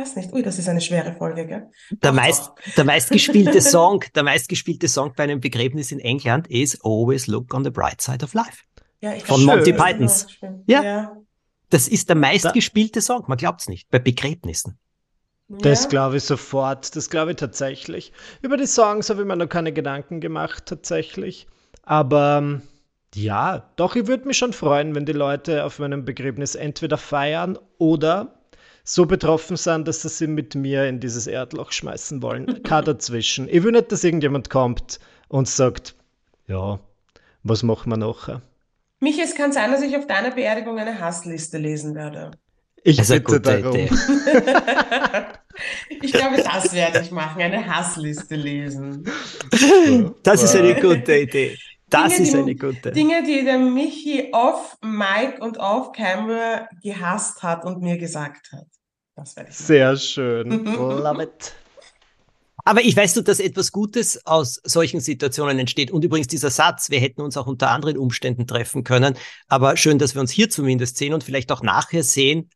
weiß 0.00 0.16
nicht. 0.16 0.32
Ui, 0.32 0.42
das 0.42 0.58
ist 0.58 0.68
eine 0.68 0.80
schwere 0.80 1.12
Folge, 1.12 1.46
gell? 1.46 1.70
Der, 1.90 2.12
meist, 2.12 2.50
der 2.76 2.84
meistgespielte 2.84 3.60
Song, 3.60 4.04
der 4.14 4.22
meistgespielte 4.22 4.88
Song 4.88 5.12
bei 5.16 5.24
einem 5.24 5.40
Begräbnis 5.40 5.92
in 5.92 6.00
England 6.00 6.48
ist 6.48 6.80
Always 6.84 7.26
Look 7.26 7.54
on 7.54 7.64
the 7.64 7.70
Bright 7.70 8.00
Side 8.00 8.24
of 8.24 8.34
Life. 8.34 8.64
Ja, 9.00 9.14
ich 9.14 9.24
von 9.24 9.44
Monty 9.44 9.72
Pythons. 9.72 10.26
Ja. 10.66 10.82
ja. 10.82 11.16
Das 11.70 11.88
ist 11.88 12.08
der 12.08 12.16
meistgespielte 12.16 13.00
Song, 13.00 13.24
man 13.28 13.38
glaubt's 13.38 13.68
nicht, 13.68 13.88
bei 13.90 13.98
Begräbnissen. 13.98 14.78
Das 15.48 15.88
glaube 15.88 16.18
ich 16.18 16.22
sofort, 16.22 16.94
das 16.94 17.10
glaube 17.10 17.32
ich 17.32 17.36
tatsächlich. 17.36 18.12
Über 18.40 18.56
die 18.56 18.66
Songs 18.66 19.10
habe 19.10 19.22
ich 19.22 19.26
mir 19.26 19.34
noch 19.34 19.48
keine 19.48 19.72
Gedanken 19.72 20.20
gemacht, 20.20 20.66
tatsächlich. 20.66 21.48
Aber 21.82 22.38
ähm, 22.38 22.62
ja, 23.14 23.70
doch, 23.74 23.96
ich 23.96 24.06
würde 24.06 24.28
mich 24.28 24.38
schon 24.38 24.52
freuen, 24.52 24.94
wenn 24.94 25.06
die 25.06 25.12
Leute 25.12 25.64
auf 25.64 25.80
meinem 25.80 26.04
Begräbnis 26.04 26.54
entweder 26.54 26.96
feiern 26.96 27.58
oder 27.78 28.39
so 28.92 29.06
betroffen 29.06 29.56
sind, 29.56 29.86
dass 29.86 30.02
sie 30.02 30.08
sie 30.08 30.26
mit 30.26 30.56
mir 30.56 30.86
in 30.86 30.98
dieses 30.98 31.28
Erdloch 31.28 31.70
schmeißen 31.70 32.22
wollen. 32.22 32.62
Kein 32.64 32.84
dazwischen. 32.84 33.48
Ich 33.48 33.62
will 33.62 33.72
nicht, 33.72 33.92
dass 33.92 34.02
irgendjemand 34.02 34.50
kommt 34.50 34.98
und 35.28 35.46
sagt, 35.48 35.94
ja, 36.48 36.80
was 37.44 37.62
machen 37.62 37.90
wir 37.90 37.96
nachher? 37.96 38.42
Michi, 38.98 39.22
es 39.22 39.34
kann 39.34 39.52
sein, 39.52 39.70
dass 39.70 39.82
ich 39.82 39.96
auf 39.96 40.06
deiner 40.08 40.32
Beerdigung 40.32 40.78
eine 40.78 40.98
Hassliste 40.98 41.58
lesen 41.58 41.94
werde. 41.94 42.32
Ich 42.82 42.96
das 42.96 43.08
bitte 43.08 43.40
darum. 43.40 43.76
ich 46.02 46.12
glaube, 46.12 46.42
das 46.42 46.72
werde 46.74 47.00
ich 47.00 47.10
machen, 47.12 47.42
eine 47.42 47.64
Hassliste 47.66 48.34
lesen. 48.34 49.04
Das 50.22 50.42
ist 50.42 50.56
eine 50.56 50.74
gute 50.80 51.16
Idee. 51.16 51.56
Das 51.88 52.14
Dinge, 52.14 52.28
ist 52.28 52.34
eine 52.34 52.54
gute. 52.56 52.92
Dinge, 52.92 53.22
die 53.22 53.44
der 53.44 53.58
Michi 53.58 54.30
off 54.32 54.78
Mike 54.82 55.40
und 55.40 55.58
off 55.58 55.92
Camera 55.92 56.68
gehasst 56.82 57.42
hat 57.42 57.64
und 57.64 57.82
mir 57.82 57.98
gesagt 57.98 58.52
hat. 58.52 58.66
Das 59.20 59.36
werde 59.36 59.50
ich 59.50 59.56
machen. 59.56 59.66
Sehr 59.66 59.96
schön. 59.96 60.64
Love 60.64 61.22
it. 61.22 61.54
Aber 62.64 62.82
ich 62.82 62.96
weiß 62.96 63.14
du, 63.14 63.22
dass 63.22 63.40
etwas 63.40 63.72
Gutes 63.72 64.26
aus 64.26 64.60
solchen 64.64 65.00
Situationen 65.00 65.58
entsteht. 65.58 65.90
Und 65.90 66.04
übrigens 66.04 66.26
dieser 66.26 66.50
Satz, 66.50 66.90
wir 66.90 67.00
hätten 67.00 67.22
uns 67.22 67.36
auch 67.36 67.46
unter 67.46 67.70
anderen 67.70 67.96
Umständen 67.96 68.46
treffen 68.46 68.84
können. 68.84 69.16
Aber 69.48 69.76
schön, 69.76 69.98
dass 69.98 70.14
wir 70.14 70.20
uns 70.20 70.30
hier 70.30 70.50
zumindest 70.50 70.96
sehen 70.96 71.14
und 71.14 71.24
vielleicht 71.24 71.52
auch 71.52 71.62
nachher 71.62 72.02
sehen. 72.02 72.50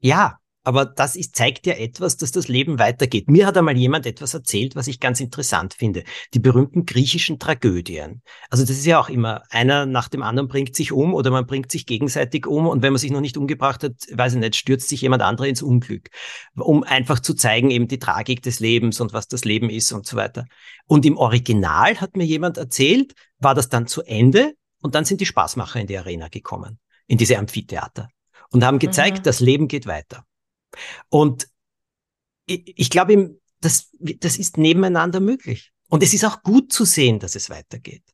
Ja, 0.00 0.38
aber 0.66 0.84
das 0.84 1.14
ist, 1.14 1.36
zeigt 1.36 1.64
ja 1.68 1.74
etwas, 1.74 2.16
dass 2.16 2.32
das 2.32 2.48
Leben 2.48 2.80
weitergeht. 2.80 3.30
Mir 3.30 3.46
hat 3.46 3.56
einmal 3.56 3.76
jemand 3.76 4.04
etwas 4.04 4.34
erzählt, 4.34 4.74
was 4.74 4.88
ich 4.88 4.98
ganz 4.98 5.20
interessant 5.20 5.74
finde. 5.74 6.02
Die 6.34 6.40
berühmten 6.40 6.86
griechischen 6.86 7.38
Tragödien. 7.38 8.20
Also 8.50 8.64
das 8.64 8.76
ist 8.76 8.84
ja 8.84 8.98
auch 8.98 9.08
immer, 9.08 9.44
einer 9.50 9.86
nach 9.86 10.08
dem 10.08 10.24
anderen 10.24 10.48
bringt 10.48 10.74
sich 10.74 10.90
um 10.90 11.14
oder 11.14 11.30
man 11.30 11.46
bringt 11.46 11.70
sich 11.70 11.86
gegenseitig 11.86 12.48
um 12.48 12.66
und 12.66 12.82
wenn 12.82 12.92
man 12.92 12.98
sich 12.98 13.12
noch 13.12 13.20
nicht 13.20 13.36
umgebracht 13.36 13.84
hat, 13.84 13.92
weiß 14.10 14.34
ich 14.34 14.40
nicht, 14.40 14.56
stürzt 14.56 14.88
sich 14.88 15.02
jemand 15.02 15.22
anderer 15.22 15.46
ins 15.46 15.62
Unglück. 15.62 16.10
Um 16.56 16.82
einfach 16.82 17.20
zu 17.20 17.34
zeigen 17.34 17.70
eben 17.70 17.86
die 17.86 18.00
Tragik 18.00 18.42
des 18.42 18.58
Lebens 18.58 19.00
und 19.00 19.12
was 19.12 19.28
das 19.28 19.44
Leben 19.44 19.70
ist 19.70 19.92
und 19.92 20.04
so 20.04 20.16
weiter. 20.16 20.46
Und 20.88 21.06
im 21.06 21.16
Original 21.16 22.00
hat 22.00 22.16
mir 22.16 22.26
jemand 22.26 22.58
erzählt, 22.58 23.12
war 23.38 23.54
das 23.54 23.68
dann 23.68 23.86
zu 23.86 24.02
Ende 24.02 24.54
und 24.82 24.96
dann 24.96 25.04
sind 25.04 25.20
die 25.20 25.26
Spaßmacher 25.26 25.78
in 25.78 25.86
die 25.86 25.96
Arena 25.96 26.26
gekommen, 26.26 26.80
in 27.06 27.18
diese 27.18 27.38
Amphitheater 27.38 28.08
und 28.50 28.64
haben 28.64 28.80
gezeigt, 28.80 29.18
mhm. 29.18 29.22
das 29.22 29.38
Leben 29.38 29.68
geht 29.68 29.86
weiter. 29.86 30.25
Und 31.08 31.48
ich, 32.46 32.78
ich 32.78 32.90
glaube, 32.90 33.38
das, 33.60 33.90
das 33.98 34.38
ist 34.38 34.58
nebeneinander 34.58 35.20
möglich. 35.20 35.72
Und 35.88 36.02
es 36.02 36.14
ist 36.14 36.24
auch 36.24 36.42
gut 36.42 36.72
zu 36.72 36.84
sehen, 36.84 37.18
dass 37.18 37.34
es 37.34 37.50
weitergeht. 37.50 38.04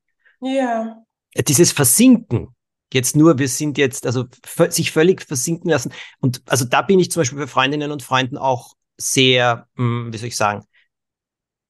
Ja. 0.40 1.04
Dieses 1.48 1.72
Versinken, 1.72 2.54
jetzt 2.92 3.16
nur, 3.16 3.38
wir 3.38 3.48
sind 3.48 3.78
jetzt, 3.78 4.06
also 4.06 4.26
sich 4.68 4.90
völlig 4.90 5.22
versinken 5.22 5.70
lassen. 5.70 5.92
Und 6.20 6.42
also 6.46 6.64
da 6.64 6.82
bin 6.82 7.00
ich 7.00 7.10
zum 7.10 7.20
Beispiel 7.20 7.38
bei 7.38 7.46
Freundinnen 7.46 7.90
und 7.90 8.02
Freunden 8.02 8.36
auch 8.36 8.74
sehr, 8.98 9.68
hm, 9.76 10.12
wie 10.12 10.18
soll 10.18 10.28
ich 10.28 10.36
sagen, 10.36 10.64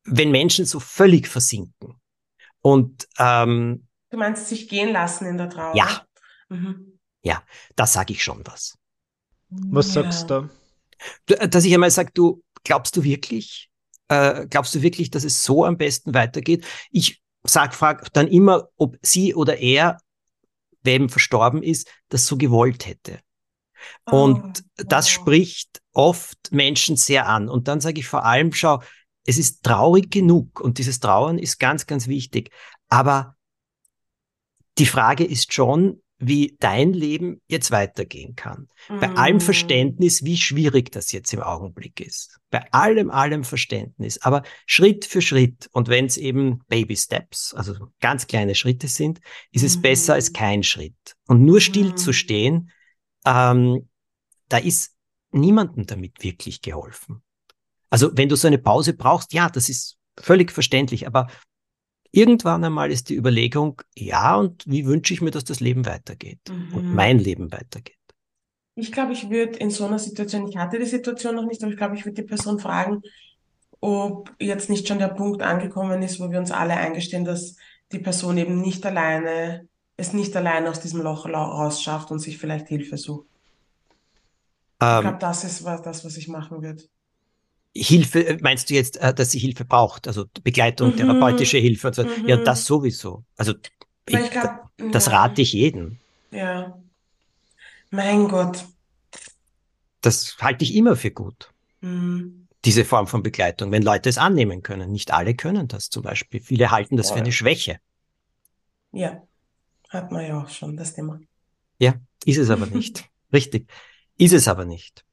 wenn 0.05 0.33
Menschen 0.33 0.65
so 0.65 0.81
völlig 0.81 1.29
versinken. 1.29 2.01
Und 2.61 3.09
ähm, 3.19 3.87
du 4.11 4.17
meinst 4.17 4.49
sich 4.49 4.69
gehen 4.69 4.93
lassen 4.93 5.27
in 5.27 5.37
der 5.37 5.49
Trauer? 5.49 5.77
Ja. 5.77 6.05
Mhm. 6.49 6.99
Ja, 7.23 7.43
da 7.77 7.87
sage 7.87 8.13
ich 8.13 8.23
schon 8.25 8.45
was. 8.47 8.77
Was 9.49 9.95
ja. 9.95 10.03
sagst 10.03 10.31
du? 10.31 10.49
Dass 11.27 11.65
ich 11.65 11.75
einmal 11.75 11.91
sage, 11.91 12.11
du, 12.15 12.43
glaubst 12.65 12.97
du 12.97 13.05
wirklich, 13.05 13.71
äh, 14.09 14.47
glaubst 14.49 14.75
du 14.75 14.83
wirklich, 14.83 15.11
dass 15.11 15.25
es 15.25 15.45
so 15.45 15.65
am 15.65 15.77
besten 15.77 16.15
weitergeht? 16.15 16.65
Ich 16.91 17.23
sag, 17.45 17.75
frag 17.75 18.13
dann 18.13 18.29
immer, 18.29 18.69
ob 18.77 18.97
sie 19.03 19.35
oder 19.35 19.59
er, 19.59 19.99
eben 20.85 21.09
verstorben 21.09 21.63
ist, 21.63 21.89
das 22.09 22.27
so 22.27 22.37
gewollt 22.37 22.87
hätte. 22.87 23.21
Und 24.05 24.65
oh, 24.81 24.85
das 24.85 25.09
spricht 25.09 25.81
oft 25.93 26.51
Menschen 26.51 26.97
sehr 26.97 27.29
an. 27.29 27.49
Und 27.49 27.69
dann 27.69 27.81
sage 27.81 28.01
ich 28.01 28.07
vor 28.07 28.25
allem, 28.25 28.53
schau, 28.53 28.83
es 29.25 29.39
ist 29.39 29.63
traurig 29.63 30.11
genug 30.11 30.61
und 30.61 30.79
dieses 30.79 31.01
Trauern 31.01 31.39
ist 31.39 31.59
ganz, 31.59 31.87
ganz 31.87 32.09
wichtig. 32.09 32.51
Aber 32.89 33.37
die 34.79 34.87
Frage 34.87 35.25
ist 35.25 35.53
schon, 35.53 36.02
wie 36.23 36.57
dein 36.61 36.93
Leben 36.93 37.41
jetzt 37.49 37.71
weitergehen 37.71 38.37
kann. 38.37 38.69
Mm. 38.89 39.01
Bei 39.01 39.11
allem 39.11 39.37
mm. 39.39 39.41
Verständnis, 39.41 40.25
wie 40.25 40.37
schwierig 40.37 40.93
das 40.93 41.13
jetzt 41.13 41.33
im 41.33 41.41
Augenblick 41.41 42.01
ist. 42.01 42.39
Bei 42.51 42.71
allem, 42.73 43.11
allem 43.11 43.45
Verständnis. 43.45 44.23
Aber 44.23 44.43
Schritt 44.67 45.05
für 45.05 45.21
Schritt. 45.21 45.69
Und 45.73 45.89
wenn 45.89 46.07
es 46.07 46.17
eben 46.17 46.61
Baby 46.69 46.97
Steps, 46.97 47.55
also 47.55 47.75
ganz 48.01 48.27
kleine 48.27 48.55
Schritte 48.55 48.89
sind, 48.89 49.21
ist 49.51 49.65
es 49.65 49.79
mm. 49.79 49.83
besser 49.83 50.15
als 50.15 50.33
kein 50.33 50.63
Schritt. 50.63 50.95
Und 51.27 51.45
nur 51.45 51.61
still 51.61 51.95
zu 51.97 52.11
mm. 52.11 52.15
stehen, 52.15 52.71
ähm, 53.27 53.89
da 54.49 54.59
ist 54.59 54.95
niemandem 55.33 55.87
damit 55.87 56.23
wirklich 56.23 56.63
geholfen. 56.63 57.23
Also 57.91 58.17
wenn 58.17 58.29
du 58.29 58.37
so 58.37 58.47
eine 58.47 58.59
Pause 58.59 58.95
brauchst, 58.95 59.33
ja, 59.33 59.51
das 59.51 59.69
ist 59.69 59.99
völlig 60.19 60.53
verständlich, 60.53 61.07
aber 61.07 61.29
irgendwann 62.13 62.63
einmal 62.65 62.93
ist 62.93 63.09
die 63.09 63.17
Überlegung, 63.17 63.83
ja, 63.97 64.37
und 64.37 64.65
wie 64.67 64.87
wünsche 64.87 65.15
ich 65.15 65.23
mir, 65.23 65.31
dass 65.31 65.45
das 65.45 65.61
Leben 65.61 65.85
weitergeht 65.87 66.41
mhm. 66.49 66.75
und 66.75 66.95
mein 66.95 67.19
Leben 67.19 67.51
weitergeht. 67.51 67.97
Ich 68.75 68.93
glaube, 68.93 69.13
ich 69.13 69.29
würde 69.29 69.59
in 69.59 69.71
so 69.71 69.85
einer 69.85 69.99
Situation, 69.99 70.49
ich 70.49 70.57
hatte 70.57 70.79
die 70.79 70.87
Situation 70.87 71.35
noch 71.35 71.47
nicht, 71.47 71.63
aber 71.63 71.73
ich 71.73 71.79
glaube, 71.79 71.97
ich 71.97 72.05
würde 72.05 72.23
die 72.23 72.29
Person 72.29 72.59
fragen, 72.59 73.03
ob 73.81 74.33
jetzt 74.39 74.71
nicht 74.71 74.87
schon 74.87 74.99
der 74.99 75.09
Punkt 75.09 75.43
angekommen 75.43 76.03
ist, 76.03 76.21
wo 76.21 76.31
wir 76.31 76.39
uns 76.39 76.53
alle 76.53 76.75
eingestehen, 76.75 77.25
dass 77.25 77.57
die 77.91 77.99
Person 77.99 78.39
eben 78.39 78.61
nicht 78.61 78.87
alleine, 78.87 79.69
es 79.97 80.13
nicht 80.13 80.35
alleine 80.37 80.71
aus 80.71 80.81
diesem 80.81 81.03
Loch 81.03 81.27
rausschafft 81.27 82.11
und 82.11 82.21
sich 82.21 82.39
vielleicht 82.39 82.69
Hilfe 82.69 82.97
sucht. 82.97 83.27
Ähm, 84.81 84.97
ich 84.97 85.01
glaube, 85.03 85.19
das 85.19 85.45
ist 85.45 85.65
was, 85.65 85.83
das, 85.83 86.05
was 86.05 86.17
ich 86.17 86.29
machen 86.29 86.63
würde. 86.63 86.85
Hilfe, 87.75 88.27
äh, 88.27 88.39
meinst 88.41 88.69
du 88.71 88.75
jetzt, 88.75 88.99
äh, 88.99 89.15
dass 89.15 89.31
sie 89.31 89.39
Hilfe 89.39 89.65
braucht? 89.65 90.07
Also 90.07 90.27
Begleitung, 90.43 90.91
mhm. 90.93 90.97
therapeutische 90.97 91.59
Hilfe 91.59 91.89
und 91.89 91.95
so. 91.95 92.05
Mhm. 92.05 92.29
Ja, 92.29 92.37
das 92.37 92.65
sowieso. 92.65 93.25
Also 93.37 93.55
ich, 94.07 94.15
ich 94.15 94.31
glaub, 94.31 94.71
das 94.91 95.07
ja. 95.07 95.13
rate 95.13 95.43
ich 95.43 95.53
jedem. 95.53 95.99
Ja. 96.31 96.79
Mein 97.91 98.29
Gott. 98.29 98.65
Das 100.01 100.37
halte 100.41 100.65
ich 100.65 100.75
immer 100.75 100.97
für 100.97 101.11
gut. 101.11 101.53
Mhm. 101.81 102.49
Diese 102.65 102.85
Form 102.85 103.07
von 103.07 103.23
Begleitung, 103.23 103.73
wenn 103.73 103.83
Leute 103.83 104.09
es 104.09 104.19
annehmen 104.19 104.63
können. 104.63 104.93
Nicht 104.93 105.13
alle 105.13 105.35
können 105.35 105.69
das 105.69 105.89
zum 105.89 106.03
Beispiel. 106.03 106.41
Viele 106.41 106.71
halten 106.71 106.97
das 106.97 107.09
ja. 107.09 107.15
für 107.15 107.21
eine 107.21 107.33
Schwäche. 107.33 107.81
Ja, 108.93 109.23
hat 109.89 110.13
man 110.13 110.27
ja 110.27 110.43
auch 110.43 110.49
schon 110.49 110.77
das 110.77 110.95
Thema. 110.95 111.21
Ja, 111.79 111.95
ist 112.25 112.39
es 112.39 112.51
aber 112.51 112.67
nicht. 112.67 113.05
Richtig. 113.33 113.69
Ist 114.19 114.33
es 114.33 114.47
aber 114.47 114.65
nicht. 114.65 115.05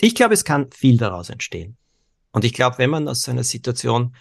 Ich 0.00 0.14
glaube, 0.14 0.34
es 0.34 0.44
kann 0.44 0.70
viel 0.70 0.96
daraus 0.96 1.28
entstehen. 1.28 1.76
Und 2.30 2.44
ich 2.44 2.52
glaube, 2.52 2.78
wenn 2.78 2.90
man 2.90 3.08
aus 3.08 3.22
so 3.22 3.32
einer 3.32 3.42
Situation 3.42 4.14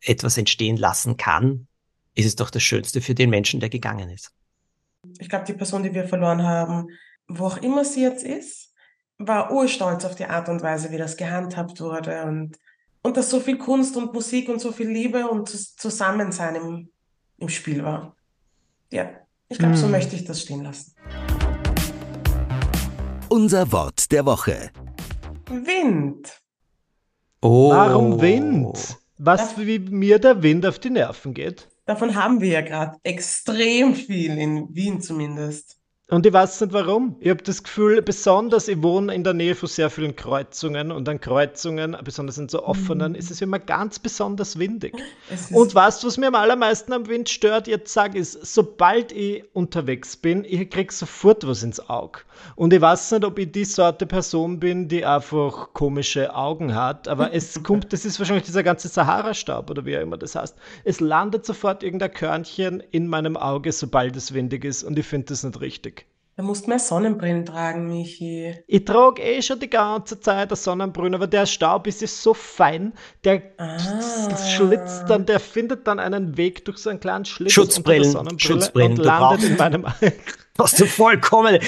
etwas 0.00 0.36
entstehen 0.36 0.76
lassen 0.76 1.16
kann, 1.16 1.68
ist 2.14 2.26
es 2.26 2.34
doch 2.34 2.50
das 2.50 2.64
Schönste 2.64 3.00
für 3.00 3.14
den 3.14 3.30
Menschen, 3.30 3.60
der 3.60 3.68
gegangen 3.68 4.10
ist. 4.10 4.32
Ich 5.18 5.28
glaube, 5.28 5.44
die 5.44 5.52
Person, 5.52 5.84
die 5.84 5.94
wir 5.94 6.08
verloren 6.08 6.42
haben, 6.42 6.88
wo 7.28 7.46
auch 7.46 7.56
immer 7.58 7.84
sie 7.84 8.02
jetzt 8.02 8.24
ist, 8.24 8.74
war 9.18 9.52
urstolz 9.52 10.04
auf 10.04 10.16
die 10.16 10.24
Art 10.24 10.48
und 10.48 10.60
Weise, 10.60 10.90
wie 10.90 10.98
das 10.98 11.16
gehandhabt 11.16 11.80
wurde 11.80 12.24
und, 12.24 12.58
und 13.02 13.16
dass 13.16 13.30
so 13.30 13.38
viel 13.38 13.58
Kunst 13.58 13.96
und 13.96 14.12
Musik 14.12 14.48
und 14.48 14.60
so 14.60 14.72
viel 14.72 14.88
Liebe 14.88 15.28
und 15.28 15.48
Zusammensein 15.48 16.56
im, 16.56 16.90
im 17.38 17.48
Spiel 17.48 17.84
war. 17.84 18.16
Ja, 18.90 19.10
ich 19.48 19.58
glaube, 19.58 19.74
hm. 19.74 19.80
so 19.80 19.86
möchte 19.86 20.16
ich 20.16 20.24
das 20.24 20.42
stehen 20.42 20.64
lassen. 20.64 20.94
Unser 23.28 23.70
Wort 23.70 24.10
der 24.10 24.26
Woche. 24.26 24.72
Wind. 25.52 26.40
Oh. 27.42 27.70
Warum 27.70 28.20
Wind? 28.20 28.98
Was 29.18 29.58
wie 29.58 29.78
mir 29.78 30.18
der 30.18 30.42
Wind 30.42 30.66
auf 30.66 30.78
die 30.78 30.90
Nerven 30.90 31.34
geht. 31.34 31.68
Davon 31.84 32.14
haben 32.14 32.40
wir 32.40 32.48
ja 32.48 32.60
gerade 32.60 32.98
extrem 33.02 33.94
viel, 33.94 34.38
in 34.38 34.74
Wien 34.74 35.00
zumindest. 35.00 35.78
Und 36.12 36.26
ich 36.26 36.32
weiß 36.34 36.60
nicht 36.60 36.74
warum. 36.74 37.16
Ich 37.20 37.30
habe 37.30 37.42
das 37.42 37.62
Gefühl, 37.62 38.02
besonders, 38.02 38.68
ich 38.68 38.82
wohne 38.82 39.14
in 39.14 39.24
der 39.24 39.32
Nähe 39.32 39.54
von 39.54 39.66
sehr 39.66 39.88
vielen 39.88 40.14
Kreuzungen 40.14 40.92
und 40.92 41.08
an 41.08 41.22
Kreuzungen, 41.22 41.96
besonders 42.04 42.36
in 42.36 42.50
so 42.50 42.64
offenen, 42.64 43.12
mhm. 43.12 43.18
ist 43.18 43.30
es 43.30 43.40
immer 43.40 43.58
ganz 43.58 43.98
besonders 43.98 44.58
windig. 44.58 44.94
Und 45.52 45.74
weißt 45.74 46.02
du, 46.02 46.08
was 46.08 46.18
mir 46.18 46.26
am 46.26 46.34
allermeisten 46.34 46.92
am 46.92 47.08
Wind 47.08 47.30
stört? 47.30 47.66
Jetzt 47.66 47.94
sage 47.94 48.18
ich, 48.18 48.28
sobald 48.28 49.10
ich 49.12 49.44
unterwegs 49.54 50.14
bin, 50.18 50.44
ich 50.44 50.68
kriege 50.68 50.92
sofort 50.92 51.46
was 51.46 51.62
ins 51.62 51.80
Auge. 51.88 52.20
Und 52.56 52.74
ich 52.74 52.80
weiß 52.82 53.12
nicht, 53.12 53.24
ob 53.24 53.38
ich 53.38 53.50
die 53.50 53.64
Sorte 53.64 54.04
Person 54.04 54.60
bin, 54.60 54.88
die 54.88 55.06
einfach 55.06 55.72
komische 55.72 56.34
Augen 56.34 56.74
hat, 56.74 57.08
aber 57.08 57.32
es 57.32 57.62
kommt, 57.62 57.90
das 57.92 58.04
ist 58.04 58.18
wahrscheinlich 58.18 58.44
dieser 58.44 58.62
ganze 58.62 58.88
Sahara-Staub 58.88 59.70
oder 59.70 59.86
wie 59.86 59.96
auch 59.96 60.02
immer 60.02 60.18
das 60.18 60.34
heißt. 60.34 60.56
Es 60.84 61.00
landet 61.00 61.46
sofort 61.46 61.82
irgendein 61.82 62.12
Körnchen 62.12 62.82
in 62.90 63.06
meinem 63.06 63.38
Auge, 63.38 63.72
sobald 63.72 64.14
es 64.16 64.34
windig 64.34 64.66
ist 64.66 64.82
und 64.82 64.98
ich 64.98 65.06
finde 65.06 65.28
das 65.28 65.42
nicht 65.42 65.58
richtig. 65.60 66.01
Du 66.34 66.42
musst 66.44 66.66
mehr 66.66 66.78
Sonnenbrillen 66.78 67.44
tragen, 67.44 67.88
Michi. 67.88 68.54
Ich 68.66 68.86
trage 68.86 69.20
eh 69.20 69.42
schon 69.42 69.60
die 69.60 69.68
ganze 69.68 70.18
Zeit 70.18 70.48
eine 70.48 70.56
Sonnenbrille, 70.56 71.14
aber 71.14 71.26
der 71.26 71.44
Staub 71.44 71.86
ist 71.86 72.00
so 72.00 72.32
fein, 72.32 72.94
der 73.22 73.42
ah. 73.58 73.78
schlitzt 74.56 75.04
dann, 75.08 75.26
der 75.26 75.40
findet 75.40 75.86
dann 75.86 75.98
einen 75.98 76.38
Weg 76.38 76.64
durch 76.64 76.78
so 76.78 76.88
einen 76.88 77.00
kleinen 77.00 77.26
Schlitz 77.26 77.52
Schutzbrillen, 77.52 78.16
unter 78.16 78.34
der 78.34 78.38
Schutzbrillen, 78.38 78.92
und 78.92 79.04
landet 79.04 79.50
in 79.50 79.56
meinem 79.58 79.84
Auge. 79.84 80.14
Hast 80.58 80.80
du 80.80 80.86
vollkommen 80.86 81.58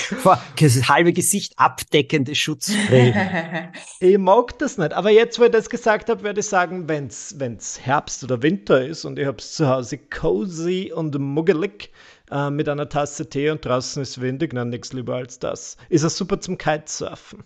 das 0.59 0.88
halbe 0.88 1.12
Gesicht 1.12 1.59
abdeckende 1.59 2.35
Schutzbrillen. 2.35 3.14
ich 4.00 4.18
mag 4.18 4.59
das 4.59 4.79
nicht, 4.79 4.92
aber 4.94 5.11
jetzt, 5.11 5.38
wo 5.38 5.44
ich 5.44 5.50
das 5.50 5.68
gesagt 5.68 6.09
habe, 6.09 6.22
werde 6.22 6.40
ich 6.40 6.46
sagen, 6.46 6.88
wenn 6.88 7.07
es 7.07 7.81
Herbst 7.83 8.24
oder 8.24 8.42
Winter 8.42 8.85
ist 8.85 9.05
und 9.05 9.18
ich 9.18 9.27
habe 9.27 9.38
es 9.38 9.55
zu 9.55 9.68
Hause 9.68 9.98
cozy 9.98 10.92
und 10.94 11.18
muggelig, 11.18 11.90
äh, 12.31 12.51
mit 12.51 12.69
einer 12.69 12.89
Tasse 12.89 13.29
Tee 13.29 13.51
und 13.51 13.65
draußen 13.65 14.03
ist 14.03 14.21
windig, 14.21 14.53
na 14.53 14.65
nichts 14.65 14.93
lieber 14.93 15.17
als 15.17 15.39
das. 15.39 15.77
Ist 15.89 16.03
es 16.03 16.17
super 16.17 16.41
zum 16.41 16.59
Kitesurfen. 16.59 17.45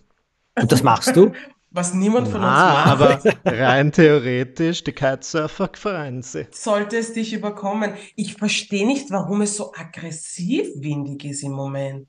Und 0.59 0.71
das 0.71 0.83
machst 0.83 1.15
du? 1.15 1.31
Was 1.71 1.93
niemand 1.93 2.27
von 2.27 2.41
Na, 2.41 2.93
uns 2.93 2.99
macht. 3.23 3.25
Aber 3.25 3.35
rein 3.45 3.91
theoretisch, 3.91 4.83
die 4.83 4.91
Kitesurfer 4.91 5.69
freuen 5.73 6.23
sich. 6.23 6.47
Sollte 6.51 6.97
es 6.97 7.13
dich 7.13 7.31
überkommen. 7.31 7.93
Ich 8.15 8.35
verstehe 8.35 8.87
nicht, 8.87 9.11
warum 9.11 9.41
es 9.41 9.55
so 9.55 9.71
aggressiv 9.75 10.67
windig 10.77 11.25
ist 11.25 11.43
im 11.43 11.51
Moment. 11.51 12.07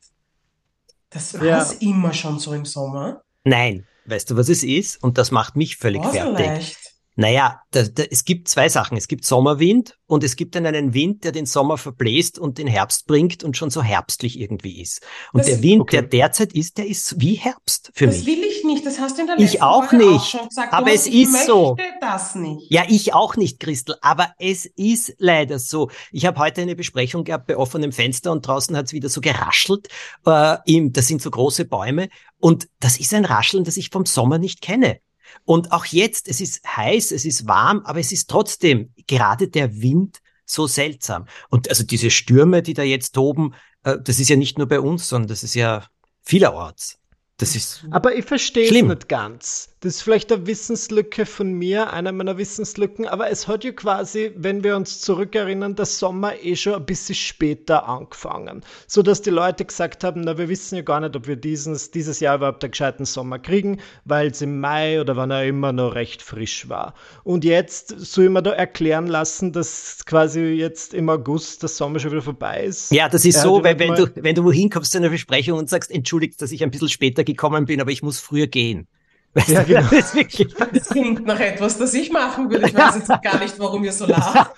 Das 1.11 1.39
war 1.39 1.45
ja. 1.45 1.59
es 1.61 1.75
immer 1.75 2.15
schon 2.15 2.39
so 2.39 2.55
im 2.55 2.65
Sommer. 2.65 3.23
Nein, 3.45 3.87
weißt 4.07 4.31
du, 4.31 4.37
was 4.37 4.49
es 4.49 4.63
ist? 4.63 5.03
Und 5.03 5.19
das 5.19 5.31
macht 5.31 5.57
mich 5.57 5.77
völlig 5.77 6.03
War 6.03 6.13
fertig. 6.13 6.47
Leicht. 6.47 6.90
Naja, 7.17 7.61
da, 7.73 7.83
da, 7.83 8.05
es 8.05 8.25
gibt 8.25 8.49
zwei 8.49 8.69
Sachen. 8.69 8.97
Es 8.97 9.09
gibt 9.09 9.25
Sommerwind 9.25 9.99
und 10.07 10.25
es 10.25 10.37
gibt 10.37 10.55
dann 10.55 10.65
einen 10.65 10.95
Wind, 10.95 11.25
der 11.25 11.33
den 11.33 11.45
Sommer 11.45 11.77
verbläst 11.77 12.39
und 12.39 12.57
den 12.59 12.67
Herbst 12.67 13.07
bringt 13.07 13.45
und 13.45 13.57
schon 13.57 13.71
so 13.71 13.83
herbstlich 13.83 14.39
irgendwie 14.39 14.81
ist. 14.81 15.03
Und 15.33 15.41
das, 15.41 15.47
der 15.47 15.63
Wind, 15.63 15.83
okay. 15.83 15.97
der 15.97 16.03
derzeit 16.03 16.53
ist, 16.53 16.79
der 16.79 16.87
ist 16.87 17.21
wie 17.21 17.35
Herbst 17.35 17.91
für 17.95 18.07
das 18.07 18.17
mich. 18.17 18.25
Das 18.25 18.35
will 18.35 18.45
ich 18.45 18.65
nicht. 18.65 18.87
Das 18.87 19.01
hast 19.01 19.19
du 19.19 19.23
in 19.23 19.27
der 19.27 19.37
letzten 19.37 19.57
Ich 19.57 19.63
auch 19.63 19.85
Folge 19.85 20.07
nicht. 20.07 20.37
Auch 20.37 20.49
gesagt, 20.49 20.73
aber 20.73 20.93
es 20.93 21.07
ist 21.07 21.47
so. 21.47 21.77
das 22.01 22.35
nicht. 22.37 22.71
Ja, 22.71 22.85
ich 22.89 23.13
auch 23.13 23.37
nicht, 23.37 23.61
Christel. 23.61 23.97
Aber 24.01 24.33
es 24.39 24.67
ist 24.67 25.15
leider 25.19 25.59
so. 25.59 25.91
Ich 26.13 26.27
habe 26.27 26.39
heute 26.39 26.63
eine 26.63 26.77
Besprechung 26.77 27.25
gehabt 27.25 27.49
bei 27.49 27.57
offenem 27.57 27.93
Fenster 27.93 28.31
und 28.33 28.47
draußen 28.47 28.77
hat 28.77 28.87
es 28.87 28.93
wieder 28.93 29.09
so 29.09 29.21
geraschelt. 29.21 29.89
Äh, 30.27 30.59
im, 30.65 30.93
das 30.93 31.09
sind 31.09 31.21
so 31.21 31.31
große 31.31 31.65
Bäume 31.65 32.09
und 32.39 32.69
das 32.79 32.99
ist 32.99 33.13
ein 33.15 33.25
Rascheln, 33.25 33.65
das 33.65 33.77
ich 33.77 33.91
vom 33.91 34.07
Sommer 34.07 34.39
nicht 34.39 34.63
kenne. 34.63 35.01
Und 35.45 35.73
auch 35.73 35.85
jetzt, 35.87 36.29
es 36.29 36.41
ist 36.41 36.67
heiß, 36.67 37.13
es 37.13 37.25
ist 37.25 37.47
warm, 37.47 37.83
aber 37.85 38.01
es 38.01 38.13
ist 38.13 38.29
trotzdem 38.29 38.93
gerade 39.07 39.49
der 39.49 39.81
Wind 39.81 40.21
so 40.45 40.67
seltsam. 40.67 41.27
Und 41.49 41.69
also 41.69 41.85
diese 41.85 42.11
Stürme, 42.11 42.63
die 42.63 42.75
da 42.75 42.83
jetzt 42.83 43.13
toben, 43.13 43.55
äh, 43.85 43.97
das 44.03 44.19
ist 44.19 44.29
ja 44.29 44.37
nicht 44.37 44.59
nur 44.59 44.69
bei 44.69 44.81
uns, 44.81 45.09
sondern 45.09 45.29
das 45.29 45.43
ist 45.43 45.55
ja 45.55 45.87
vielerorts. 46.23 46.99
Das 47.37 47.57
ist 47.57 47.85
Aber 47.91 48.15
ich 48.15 48.25
verstehe 48.25 48.67
es 48.67 48.83
nicht 48.83 49.09
ganz. 49.09 49.70
Das 49.83 49.95
ist 49.95 50.03
vielleicht 50.03 50.31
eine 50.31 50.47
Wissenslücke 50.47 51.25
von 51.25 51.55
mir, 51.55 51.91
eine 51.91 52.13
meiner 52.13 52.37
Wissenslücken, 52.37 53.09
aber 53.09 53.31
es 53.31 53.49
hat 53.49 53.65
ja 53.65 53.73
quasi, 53.73 54.31
wenn 54.37 54.63
wir 54.63 54.77
uns 54.77 55.01
zurückerinnern, 55.01 55.75
der 55.75 55.87
Sommer 55.87 56.35
eh 56.43 56.55
schon 56.55 56.75
ein 56.75 56.85
bisschen 56.85 57.15
später 57.15 57.89
angefangen. 57.89 58.63
So 58.87 59.01
dass 59.01 59.23
die 59.23 59.31
Leute 59.31 59.65
gesagt 59.65 60.05
haben, 60.05 60.21
na, 60.21 60.37
wir 60.37 60.51
wissen 60.51 60.77
ja 60.77 60.83
gar 60.83 61.01
nicht, 61.01 61.17
ob 61.17 61.27
wir 61.27 61.37
dieses, 61.37 61.91
dieses 61.93 62.21
Jahr 62.21 62.37
überhaupt 62.37 62.63
einen 62.63 62.73
gescheiten 62.73 63.07
Sommer 63.07 63.39
kriegen, 63.39 63.81
weil 64.05 64.27
es 64.27 64.43
im 64.43 64.61
Mai 64.61 65.01
oder 65.01 65.17
wann 65.17 65.31
er 65.31 65.47
immer 65.47 65.73
noch 65.73 65.95
recht 65.95 66.21
frisch 66.21 66.69
war. 66.69 66.93
Und 67.25 67.43
jetzt 67.43 67.99
soll 67.99 68.25
ich 68.25 68.31
mir 68.31 68.43
da 68.43 68.51
erklären 68.51 69.07
lassen, 69.07 69.55
dass 69.55 70.05
quasi 70.05 70.43
jetzt 70.43 70.93
im 70.93 71.09
August 71.09 71.63
der 71.63 71.71
Sommer 71.71 72.01
schon 72.01 72.11
wieder 72.11 72.21
vorbei 72.21 72.65
ist. 72.65 72.93
Ja, 72.93 73.09
das 73.09 73.25
ist 73.25 73.37
er 73.37 73.43
so, 73.45 73.65
weil 73.65 73.79
wenn 73.79 73.95
du, 73.95 74.11
wenn 74.17 74.35
du 74.35 74.45
wohin 74.45 74.69
kommst 74.69 74.93
zu 74.93 74.99
einer 74.99 75.09
Besprechung 75.09 75.59
und 75.59 75.71
sagst, 75.71 75.91
entschuldigt, 75.91 76.43
dass 76.43 76.53
ich 76.53 76.63
ein 76.63 76.71
bisschen 76.71 76.91
später 76.91 77.25
gekommen 77.25 77.65
bin, 77.65 77.81
aber 77.81 77.93
ich 77.93 78.03
muss 78.03 78.21
früher 78.21 78.47
gehen. 78.47 78.87
Weißt 79.33 79.49
ja, 79.49 79.63
genau. 79.63 79.89
das, 79.91 80.15
wirklich, 80.15 80.55
das 80.73 80.89
klingt 80.89 81.25
nach 81.25 81.39
etwas, 81.39 81.79
das 81.79 81.95
ich 81.95 82.11
machen 82.11 82.51
würde. 82.51 82.67
Ich 82.67 82.75
weiß 82.75 82.97
jetzt 82.97 83.09
gar 83.23 83.39
nicht, 83.39 83.59
warum 83.59 83.85
ihr 83.85 83.93
so 83.93 84.07
lacht. 84.07 84.51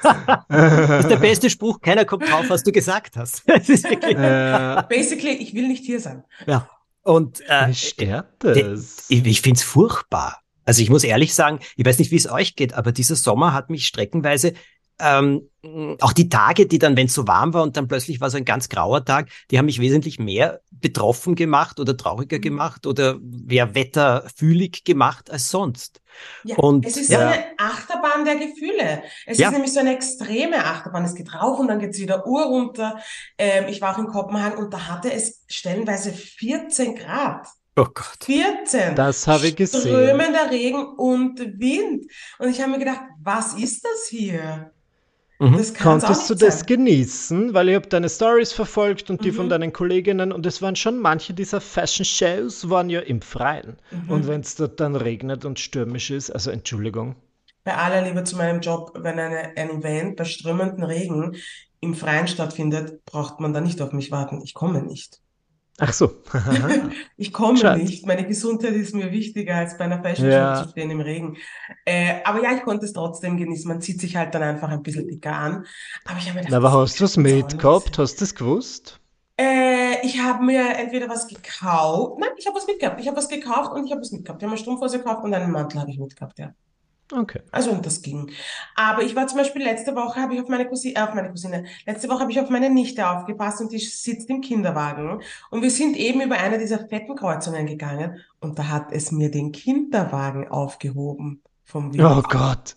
Das 0.48 1.00
ist 1.00 1.10
der 1.10 1.16
beste 1.16 1.50
Spruch. 1.50 1.80
Keiner 1.80 2.06
kommt 2.06 2.28
drauf, 2.30 2.46
was 2.48 2.62
du 2.62 2.72
gesagt 2.72 3.16
hast. 3.16 3.42
Das 3.52 3.68
ist 3.68 3.88
wirklich, 3.88 4.16
äh, 4.16 4.82
Basically, 4.88 5.34
ich 5.34 5.54
will 5.54 5.68
nicht 5.68 5.84
hier 5.84 6.00
sein. 6.00 6.24
Ja. 6.46 6.68
Und 7.02 7.42
äh, 7.48 7.74
stört 7.74 8.32
das? 8.38 9.06
Ich, 9.08 9.26
ich 9.26 9.42
finde 9.42 9.58
es 9.58 9.62
furchtbar. 9.62 10.40
Also 10.64 10.80
ich 10.82 10.90
muss 10.90 11.04
ehrlich 11.04 11.34
sagen, 11.34 11.58
ich 11.76 11.84
weiß 11.84 11.98
nicht, 11.98 12.10
wie 12.10 12.16
es 12.16 12.30
euch 12.30 12.56
geht, 12.56 12.72
aber 12.74 12.92
dieser 12.92 13.16
Sommer 13.16 13.52
hat 13.52 13.68
mich 13.68 13.86
streckenweise 13.86 14.54
ähm, 15.02 15.48
auch 16.00 16.12
die 16.12 16.28
Tage, 16.28 16.66
die 16.66 16.78
dann, 16.78 16.96
wenn 16.96 17.06
es 17.06 17.14
so 17.14 17.26
warm 17.28 17.52
war 17.54 17.62
und 17.62 17.76
dann 17.76 17.86
plötzlich 17.88 18.20
war 18.20 18.30
so 18.30 18.36
ein 18.36 18.44
ganz 18.44 18.68
grauer 18.68 19.04
Tag, 19.04 19.28
die 19.50 19.58
haben 19.58 19.66
mich 19.66 19.80
wesentlich 19.80 20.18
mehr 20.18 20.60
betroffen 20.70 21.34
gemacht 21.34 21.78
oder 21.80 21.96
trauriger 21.96 22.38
Mhm. 22.38 22.42
gemacht 22.42 22.86
oder 22.86 23.18
mehr 23.20 23.74
wetterfühlig 23.74 24.84
gemacht 24.84 25.30
als 25.30 25.50
sonst. 25.50 26.00
Ja, 26.44 26.56
Und- 26.56 26.84
es 26.86 26.96
ist 26.96 27.10
ja. 27.10 27.18
so 27.20 27.24
eine 27.26 27.44
Achterbahn 27.58 28.24
der 28.24 28.36
Gefühle. 28.36 29.02
Es 29.26 29.38
Ja. 29.38 29.48
ist 29.48 29.52
nämlich 29.54 29.72
so 29.72 29.80
eine 29.80 29.94
extreme 29.94 30.64
Achterbahn. 30.64 31.04
Es 31.04 31.14
geht 31.14 31.32
rauf 31.34 31.58
und 31.58 31.68
dann 31.68 31.78
geht 31.78 31.90
es 31.90 31.98
wieder 32.00 32.26
Uhr 32.26 32.42
runter. 32.44 32.98
Ähm, 33.38 33.66
ich 33.68 33.80
war 33.80 33.94
auch 33.94 33.98
in 33.98 34.06
Kopenhagen 34.06 34.58
und 34.58 34.72
da 34.72 34.88
hatte 34.88 35.12
es 35.12 35.42
stellenweise 35.48 36.12
14 36.12 36.94
Grad. 36.96 37.46
Oh 37.76 37.84
Gott. 37.84 38.24
14. 38.24 38.94
Das 38.96 39.26
habe 39.26 39.46
ich 39.46 39.56
gesehen. 39.56 39.80
Strömender 39.80 40.50
Regen 40.50 40.84
und 40.84 41.38
Wind. 41.58 42.04
Und 42.38 42.48
ich 42.50 42.60
habe 42.60 42.72
mir 42.72 42.78
gedacht, 42.78 43.00
was 43.22 43.54
ist 43.54 43.82
das 43.84 44.08
hier? 44.10 44.72
Mhm. 45.42 45.58
Das 45.58 45.74
Konntest 45.74 46.30
du 46.30 46.34
das 46.34 46.60
sein. 46.60 46.66
genießen? 46.66 47.52
Weil 47.52 47.68
ich 47.68 47.74
habe 47.74 47.86
deine 47.88 48.08
Stories 48.08 48.52
verfolgt 48.54 49.10
und 49.10 49.24
die 49.24 49.32
von 49.32 49.46
Mhm. 49.46 49.50
deinen 49.50 49.72
Kolleginnen 49.74 50.32
und 50.32 50.46
es 50.46 50.62
waren 50.62 50.74
schon 50.76 50.98
manche 51.00 51.34
dieser 51.34 51.60
Fashion-Shows 51.60 52.70
waren 52.70 52.88
ja 52.90 53.00
im 53.00 53.20
Freien. 53.22 53.76
Mhm. 53.90 54.08
Und 54.08 54.26
wenn 54.26 54.40
es 54.40 54.54
dort 54.56 54.80
dann 54.80 54.96
regnet 54.96 55.44
und 55.44 55.58
stürmisch 55.58 56.10
ist, 56.10 56.30
also 56.30 56.50
Entschuldigung. 56.50 57.16
Bei 57.64 57.76
aller 57.76 58.02
Liebe 58.02 58.22
zu 58.24 58.36
meinem 58.36 58.60
Job, 58.60 58.92
wenn 58.96 59.18
eine, 59.18 59.56
ein 59.56 59.70
Event 59.70 60.16
bei 60.16 60.24
strömendem 60.24 60.84
Regen 60.84 61.36
im 61.80 61.94
Freien 61.94 62.28
stattfindet, 62.28 63.04
braucht 63.04 63.40
man 63.40 63.52
da 63.52 63.60
nicht 63.60 63.80
auf 63.82 63.92
mich 63.92 64.10
warten. 64.12 64.42
Ich 64.42 64.54
komme 64.54 64.82
nicht. 64.82 65.21
Ach 65.78 65.92
so. 65.92 66.12
Ich 67.16 67.32
komme 67.32 67.56
Schade. 67.58 67.80
nicht. 67.82 68.06
Meine 68.06 68.26
Gesundheit 68.26 68.74
ist 68.74 68.94
mir 68.94 69.10
wichtiger, 69.10 69.56
als 69.56 69.78
bei 69.78 69.84
einer 69.84 70.02
Fashion 70.02 70.26
Show 70.26 70.32
Ja. 70.32 70.62
zu 70.62 70.70
stehen 70.70 70.90
im 70.90 71.00
Regen. 71.00 71.36
Äh, 71.84 72.16
aber 72.24 72.42
ja, 72.42 72.52
ich 72.54 72.62
konnte 72.62 72.84
es 72.84 72.92
trotzdem 72.92 73.36
genießen. 73.36 73.68
Man 73.68 73.80
zieht 73.80 74.00
sich 74.00 74.16
halt 74.16 74.34
dann 74.34 74.42
einfach 74.42 74.68
ein 74.68 74.82
bisschen 74.82 75.08
dicker 75.08 75.32
an. 75.32 75.64
Aber 76.04 76.18
ich 76.18 76.28
habe 76.28 76.34
mir 76.38 76.44
Na, 76.44 76.50
gedacht, 76.50 76.54
aber 76.54 76.72
hast 76.72 77.00
du 77.00 77.04
nicht 77.04 77.16
mitgehabt? 77.16 77.98
Hast 77.98 78.16
du 78.16 78.20
das 78.24 78.34
gewusst? 78.34 79.00
Äh, 79.40 80.04
ich 80.06 80.20
habe 80.22 80.44
mir 80.44 80.76
entweder 80.76 81.08
was 81.08 81.26
gekauft. 81.26 82.18
Nein, 82.20 82.30
ich 82.36 82.46
habe 82.46 82.56
was 82.56 82.66
mitgehabt. 82.66 83.00
Ich 83.00 83.06
habe 83.08 83.16
was 83.16 83.28
gekauft 83.28 83.72
und 83.72 83.86
ich 83.86 83.92
habe 83.92 84.00
was 84.02 84.12
mitgehabt. 84.12 84.42
Ich 84.42 84.44
habe 84.44 84.52
eine 84.54 84.60
Strumpfhose 84.60 84.98
gekauft 84.98 85.24
und 85.24 85.32
einen 85.32 85.50
Mantel 85.50 85.80
habe 85.80 85.90
ich 85.90 85.98
mitgehabt, 85.98 86.38
ja. 86.38 86.52
Okay. 87.14 87.40
Also 87.50 87.70
und 87.70 87.84
das 87.84 88.00
ging. 88.00 88.30
Aber 88.74 89.02
ich 89.02 89.14
war 89.14 89.26
zum 89.26 89.38
Beispiel 89.38 89.62
letzte 89.62 89.94
Woche 89.94 90.20
habe 90.20 90.34
ich 90.34 90.40
auf 90.40 90.48
meine 90.48 90.66
Cousine, 90.66 90.96
äh, 90.96 91.00
auf 91.02 91.14
meine 91.14 91.28
Cousine, 91.30 91.64
letzte 91.86 92.08
Woche 92.08 92.20
habe 92.20 92.32
ich 92.32 92.40
auf 92.40 92.48
meine 92.48 92.70
Nichte 92.70 93.06
aufgepasst 93.08 93.60
und 93.60 93.70
die 93.70 93.78
sitzt 93.78 94.30
im 94.30 94.40
Kinderwagen. 94.40 95.20
Und 95.50 95.62
wir 95.62 95.70
sind 95.70 95.96
eben 95.96 96.22
über 96.22 96.38
eine 96.38 96.58
dieser 96.58 96.88
fetten 96.88 97.14
Kreuzungen 97.14 97.66
gegangen 97.66 98.20
und 98.40 98.58
da 98.58 98.68
hat 98.68 98.92
es 98.92 99.12
mir 99.12 99.30
den 99.30 99.52
Kinderwagen 99.52 100.48
aufgehoben 100.48 101.42
vom 101.64 101.92
Wind. 101.92 102.02
Oh 102.04 102.22
Gott. 102.22 102.76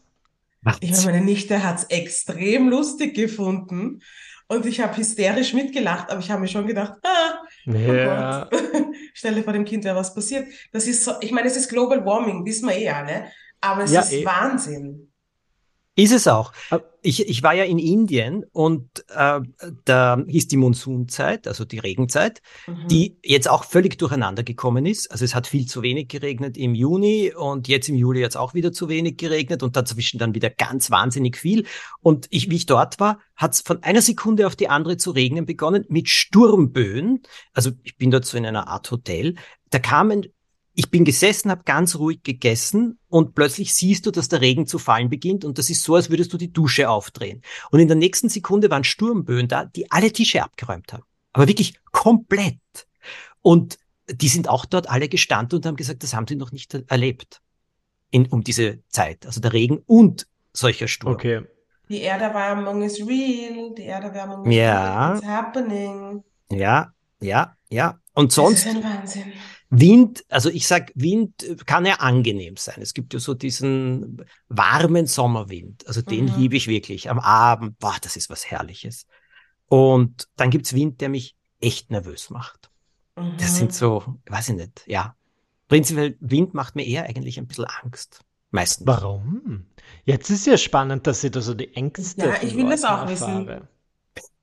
Ich 0.81 0.91
meine, 0.91 1.05
meine 1.05 1.21
Nichte 1.25 1.63
hat 1.63 1.77
es 1.77 1.83
extrem 1.85 2.69
lustig 2.69 3.15
gefunden 3.15 4.01
und 4.47 4.65
ich 4.65 4.79
habe 4.81 4.97
hysterisch 4.97 5.53
mitgelacht, 5.53 6.09
aber 6.09 6.19
ich 6.19 6.29
habe 6.29 6.41
mir 6.41 6.47
schon 6.47 6.67
gedacht, 6.67 6.93
ah, 7.03 7.41
oh 7.67 7.71
Ja. 7.71 8.45
Gott, 8.49 8.61
stell 9.13 9.35
dir 9.35 9.43
vor 9.43 9.53
dem 9.53 9.65
Kind 9.65 9.83
wäre 9.83 9.95
was 9.95 10.13
passiert. 10.13 10.47
Das 10.71 10.87
ist 10.87 11.03
so, 11.03 11.13
ich 11.21 11.31
meine, 11.31 11.47
es 11.47 11.55
ist 11.55 11.69
Global 11.69 12.05
Warming, 12.05 12.45
wissen 12.45 12.67
wir 12.67 12.75
eh 12.75 12.89
alle, 12.89 13.25
aber 13.61 13.83
es 13.83 13.91
Ja, 13.91 14.01
ist 14.01 14.13
eh. 14.13 14.25
Wahnsinn. 14.25 15.11
Ist 15.97 16.11
es 16.11 16.27
auch. 16.27 16.51
Ich, 17.01 17.25
ich 17.29 17.41
war 17.41 17.53
ja 17.53 17.63
in 17.63 17.79
Indien 17.79 18.43
und 18.51 19.05
äh, 19.15 19.39
da 19.85 20.21
hieß 20.27 20.49
die 20.49 20.57
Monsunzeit, 20.57 21.47
also 21.47 21.63
die 21.63 21.79
Regenzeit, 21.79 22.41
Mhm. 22.67 22.87
die 22.89 23.17
jetzt 23.23 23.47
auch 23.49 23.63
völlig 23.63 23.97
durcheinander 23.97 24.43
gekommen 24.43 24.85
ist. 24.85 25.09
Also 25.09 25.23
es 25.23 25.33
hat 25.33 25.47
viel 25.47 25.67
zu 25.67 25.83
wenig 25.83 26.09
geregnet 26.09 26.57
im 26.57 26.75
Juni 26.75 27.31
und 27.33 27.69
jetzt 27.69 27.87
im 27.87 27.95
Juli 27.95 28.23
hat 28.23 28.31
es 28.31 28.35
auch 28.35 28.53
wieder 28.53 28.73
zu 28.73 28.89
wenig 28.89 29.15
geregnet 29.15 29.63
und 29.63 29.77
dazwischen 29.77 30.17
dann 30.17 30.35
wieder 30.35 30.49
ganz 30.49 30.91
wahnsinnig 30.91 31.37
viel. 31.37 31.65
Und 32.01 32.27
ich, 32.29 32.49
wie 32.49 32.57
ich 32.57 32.65
dort 32.65 32.99
war, 32.99 33.19
hat 33.37 33.53
es 33.53 33.61
von 33.61 33.81
einer 33.81 34.01
Sekunde 34.01 34.47
auf 34.47 34.57
die 34.57 34.67
andere 34.67 34.97
zu 34.97 35.11
regnen 35.11 35.45
begonnen 35.45 35.85
mit 35.87 36.09
Sturmböen. 36.09 37.21
Also 37.53 37.71
ich 37.83 37.95
bin 37.95 38.11
dort 38.11 38.25
so 38.25 38.37
in 38.37 38.45
einer 38.45 38.67
Art 38.67 38.91
Hotel. 38.91 39.35
Da 39.69 39.79
kamen 39.79 40.25
ich 40.75 40.91
bin 40.91 41.05
gesessen, 41.05 41.49
habe 41.49 41.63
ganz 41.63 41.95
ruhig 41.95 42.21
gegessen 42.23 42.99
und 43.07 43.33
plötzlich 43.33 43.73
siehst 43.73 44.05
du, 44.05 44.11
dass 44.11 44.27
der 44.27 44.41
Regen 44.41 44.67
zu 44.67 44.77
fallen 44.77 45.09
beginnt 45.09 45.45
und 45.45 45.57
das 45.57 45.69
ist 45.69 45.83
so, 45.83 45.95
als 45.95 46.09
würdest 46.09 46.33
du 46.33 46.37
die 46.37 46.51
Dusche 46.51 46.89
aufdrehen. 46.89 47.41
Und 47.71 47.79
in 47.79 47.87
der 47.87 47.97
nächsten 47.97 48.27
Sekunde 48.29 48.69
waren 48.69 48.83
Sturmböen 48.83 49.47
da, 49.47 49.65
die 49.65 49.89
alle 49.91 50.11
Tische 50.11 50.43
abgeräumt 50.43 50.91
haben. 50.93 51.03
Aber 51.33 51.47
wirklich 51.47 51.75
komplett. 51.91 52.59
Und 53.41 53.77
die 54.09 54.27
sind 54.27 54.49
auch 54.49 54.65
dort 54.65 54.89
alle 54.89 55.07
gestanden 55.09 55.57
und 55.57 55.65
haben 55.65 55.75
gesagt, 55.77 56.03
das 56.03 56.13
haben 56.13 56.27
sie 56.27 56.35
noch 56.35 56.51
nicht 56.51 56.73
erlebt. 56.87 57.41
In, 58.11 58.27
um 58.27 58.43
diese 58.43 58.79
Zeit. 58.89 59.25
Also 59.25 59.41
der 59.41 59.51
Regen 59.53 59.79
und 59.87 60.27
solcher 60.53 60.87
Sturm. 60.87 61.13
Okay. 61.13 61.41
Die 61.89 62.01
Erderwärmung 62.01 62.81
ist 62.83 62.99
real, 62.99 63.73
die 63.75 63.83
Erderwärmung 63.83 64.45
ist 64.45 64.55
Ja. 64.55 65.07
real, 65.07 65.17
it's 65.17 65.27
happening. 65.27 66.23
Ja, 66.51 66.93
ja, 67.21 67.55
ja. 67.69 67.99
Und 68.13 68.29
Das 68.31 68.35
sonst 68.35 68.65
ist 68.65 68.75
ein 68.75 68.83
Wahnsinn. 68.83 69.33
Wind, 69.69 70.23
also 70.29 70.49
ich 70.49 70.67
sag, 70.67 70.91
Wind 70.95 71.33
kann 71.65 71.85
ja 71.85 71.95
angenehm 71.95 72.55
sein. 72.57 72.81
Es 72.81 72.93
gibt 72.93 73.13
ja 73.13 73.19
so 73.19 73.33
diesen 73.33 74.23
warmen 74.47 75.07
Sommerwind. 75.07 75.87
Also 75.87 76.01
den 76.01 76.25
Mhm. 76.25 76.33
liebe 76.35 76.55
ich 76.55 76.67
wirklich. 76.67 77.09
Am 77.09 77.19
Abend, 77.19 77.77
boah, 77.79 77.95
das 78.01 78.15
ist 78.15 78.29
was 78.29 78.49
Herrliches. 78.49 79.07
Und 79.67 80.27
dann 80.35 80.51
gibt's 80.51 80.73
Wind, 80.73 81.01
der 81.01 81.09
mich 81.09 81.35
echt 81.59 81.89
nervös 81.91 82.29
macht. 82.29 82.69
Das 83.15 83.53
Mhm. 83.53 83.57
sind 83.57 83.73
so, 83.73 84.19
weiß 84.27 84.49
ich 84.49 84.55
nicht, 84.55 84.83
ja. 84.87 85.15
Prinzipiell, 85.67 86.15
Wind 86.19 86.53
macht 86.53 86.75
mir 86.75 86.85
eher 86.85 87.05
eigentlich 87.05 87.39
ein 87.39 87.47
bisschen 87.47 87.65
Angst. 87.65 88.21
Meistens. 88.51 88.87
Warum? 88.87 89.65
Jetzt 90.05 90.29
ist 90.29 90.45
ja 90.45 90.57
spannend, 90.57 91.07
dass 91.07 91.23
ich 91.23 91.31
da 91.31 91.41
so 91.41 91.53
die 91.55 91.73
Ängste 91.73 92.27
Ja, 92.27 92.41
ich 92.41 92.55
will 92.55 92.69
das 92.69 92.83
auch 92.83 93.07
wissen. 93.09 93.47
erfahre. 93.47 93.67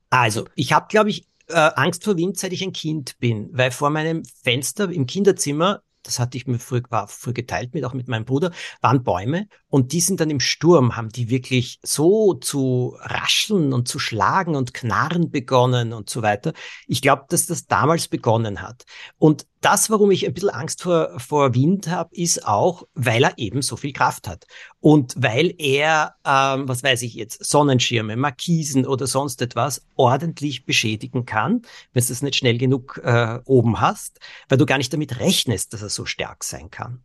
Also, 0.09 0.47
ich 0.55 0.73
habe, 0.73 0.87
glaube 0.89 1.09
ich, 1.09 1.27
äh, 1.47 1.71
Angst 1.75 2.03
vor 2.03 2.17
Wind, 2.17 2.37
seit 2.37 2.53
ich 2.53 2.63
ein 2.63 2.73
Kind 2.73 3.17
bin, 3.19 3.49
weil 3.51 3.71
vor 3.71 3.89
meinem 3.89 4.23
Fenster 4.43 4.89
im 4.89 5.05
Kinderzimmer, 5.05 5.81
das 6.03 6.19
hatte 6.19 6.37
ich 6.37 6.47
mir 6.47 6.59
früh, 6.59 6.81
war 6.89 7.07
früh 7.07 7.33
geteilt 7.33 7.73
mit, 7.73 7.85
auch 7.85 7.93
mit 7.93 8.07
meinem 8.07 8.25
Bruder, 8.25 8.51
waren 8.81 9.03
Bäume 9.03 9.47
und 9.69 9.93
die 9.93 10.01
sind 10.01 10.19
dann 10.19 10.29
im 10.29 10.41
Sturm, 10.41 10.97
haben 10.97 11.09
die 11.09 11.29
wirklich 11.29 11.79
so 11.81 12.33
zu 12.33 12.97
rascheln 12.99 13.71
und 13.73 13.87
zu 13.87 13.99
schlagen 13.99 14.55
und 14.55 14.73
knarren 14.73 15.31
begonnen 15.31 15.93
und 15.93 16.09
so 16.09 16.21
weiter. 16.21 16.53
Ich 16.87 17.01
glaube, 17.01 17.25
dass 17.29 17.45
das 17.45 17.67
damals 17.67 18.09
begonnen 18.09 18.61
hat. 18.61 18.83
Und 19.17 19.45
das, 19.63 19.89
warum 19.89 20.11
ich 20.11 20.25
ein 20.27 20.33
bisschen 20.33 20.49
Angst 20.49 20.81
vor, 20.81 21.19
vor 21.19 21.55
Wind 21.55 21.87
habe, 21.87 22.13
ist 22.15 22.45
auch, 22.45 22.87
weil 22.93 23.23
er 23.23 23.37
eben 23.37 23.61
so 23.61 23.77
viel 23.77 23.93
Kraft 23.93 24.27
hat. 24.27 24.45
Und 24.79 25.15
weil 25.17 25.55
er, 25.57 26.15
ähm, 26.25 26.67
was 26.67 26.83
weiß 26.83 27.01
ich 27.03 27.13
jetzt, 27.13 27.45
Sonnenschirme, 27.45 28.17
Markisen 28.17 28.85
oder 28.85 29.07
sonst 29.07 29.41
etwas 29.41 29.85
ordentlich 29.95 30.65
beschädigen 30.65 31.25
kann, 31.25 31.61
wenn 31.93 32.03
du 32.03 32.09
das 32.09 32.21
nicht 32.21 32.35
schnell 32.35 32.57
genug 32.57 32.99
äh, 33.03 33.39
oben 33.45 33.79
hast, 33.79 34.19
weil 34.49 34.57
du 34.57 34.65
gar 34.65 34.77
nicht 34.77 34.91
damit 34.91 35.19
rechnest, 35.19 35.73
dass 35.73 35.81
er 35.81 35.89
so 35.89 36.05
stark 36.05 36.43
sein 36.43 36.69
kann. 36.69 37.03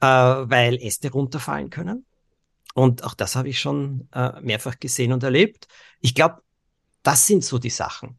Äh, 0.00 0.06
weil 0.06 0.76
Äste 0.82 1.10
runterfallen 1.10 1.68
können. 1.68 2.06
Und 2.74 3.04
auch 3.04 3.14
das 3.14 3.36
habe 3.36 3.48
ich 3.48 3.60
schon 3.60 4.08
äh, 4.14 4.40
mehrfach 4.40 4.78
gesehen 4.78 5.12
und 5.12 5.22
erlebt. 5.22 5.68
Ich 6.00 6.14
glaube, 6.14 6.42
das 7.02 7.26
sind 7.26 7.44
so 7.44 7.58
die 7.58 7.70
Sachen. 7.70 8.18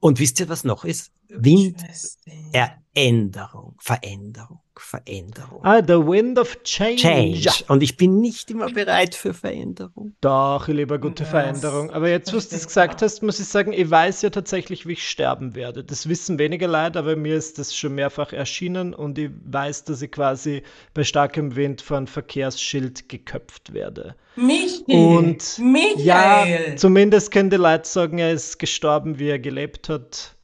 Und 0.00 0.18
wisst 0.18 0.40
ihr, 0.40 0.48
was 0.48 0.64
noch 0.64 0.84
ist? 0.84 1.12
Wind, 1.28 1.80
Interesting. 1.80 2.52
Änderung, 2.94 3.76
Veränderung, 3.78 4.60
Veränderung. 4.80 5.64
Ah, 5.64 5.80
The 5.86 5.94
Wind 5.94 6.38
of 6.38 6.62
Change. 6.62 6.96
Change. 6.96 7.50
Und 7.68 7.82
ich 7.82 7.96
bin 7.96 8.20
nicht 8.20 8.50
immer 8.50 8.70
bereit 8.70 9.14
für 9.14 9.34
Veränderung. 9.34 10.14
Doch, 10.20 10.68
ich 10.68 10.74
liebe 10.74 10.94
eine 10.94 11.00
gute 11.00 11.22
Das 11.24 11.30
Veränderung. 11.30 11.90
Aber 11.90 12.08
jetzt, 12.08 12.28
wo 12.32 12.38
du 12.38 12.44
ich 12.56 12.64
gesagt 12.66 13.02
hast, 13.02 13.22
muss 13.22 13.40
ich 13.40 13.46
sagen, 13.48 13.72
ich 13.72 13.90
weiß 13.90 14.22
ja 14.22 14.30
tatsächlich, 14.30 14.86
wie 14.86 14.92
ich 14.92 15.08
sterben 15.08 15.54
werde. 15.54 15.84
Das 15.84 16.08
wissen 16.08 16.38
weniger 16.38 16.68
Leute, 16.68 16.98
aber 16.98 17.16
mir 17.16 17.36
ist 17.36 17.58
das 17.58 17.74
schon 17.76 17.94
mehrfach 17.94 18.32
erschienen 18.32 18.94
und 18.94 19.18
ich 19.18 19.30
weiß, 19.44 19.84
dass 19.84 20.02
ich 20.02 20.10
quasi 20.12 20.62
bei 20.94 21.04
starkem 21.04 21.56
Wind 21.56 21.82
von 21.82 22.06
Verkehrsschild 22.06 23.08
geköpft 23.08 23.72
werde. 23.72 24.14
Michi, 24.36 24.84
Und 24.88 25.58
ja, 25.98 26.44
Michael. 26.44 26.76
zumindest 26.76 27.30
können 27.32 27.50
die 27.50 27.56
Leute 27.56 27.88
sagen, 27.88 28.18
er 28.18 28.32
ist 28.32 28.58
gestorben, 28.58 29.18
wie 29.18 29.28
er 29.28 29.38
gelebt 29.38 29.88
hat. 29.88 30.36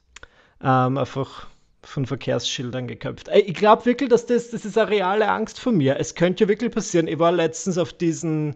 Ähm, 0.61 0.97
einfach 0.97 1.47
von 1.85 2.05
Verkehrsschildern 2.05 2.87
geköpft. 2.87 3.27
Ey, 3.27 3.41
Ich 3.41 3.53
glaube 3.53 3.85
wirklich, 3.85 4.09
dass 4.09 4.25
das, 4.25 4.51
das 4.51 4.65
ist 4.65 4.77
eine 4.77 4.89
reale 4.89 5.29
Angst 5.29 5.59
von 5.59 5.77
mir. 5.77 5.99
Es 5.99 6.15
könnte 6.15 6.43
ja 6.43 6.47
wirklich 6.49 6.71
passieren. 6.71 7.07
Ich 7.07 7.19
war 7.19 7.31
letztens 7.31 7.77
auf 7.77 7.93
diesen, 7.93 8.55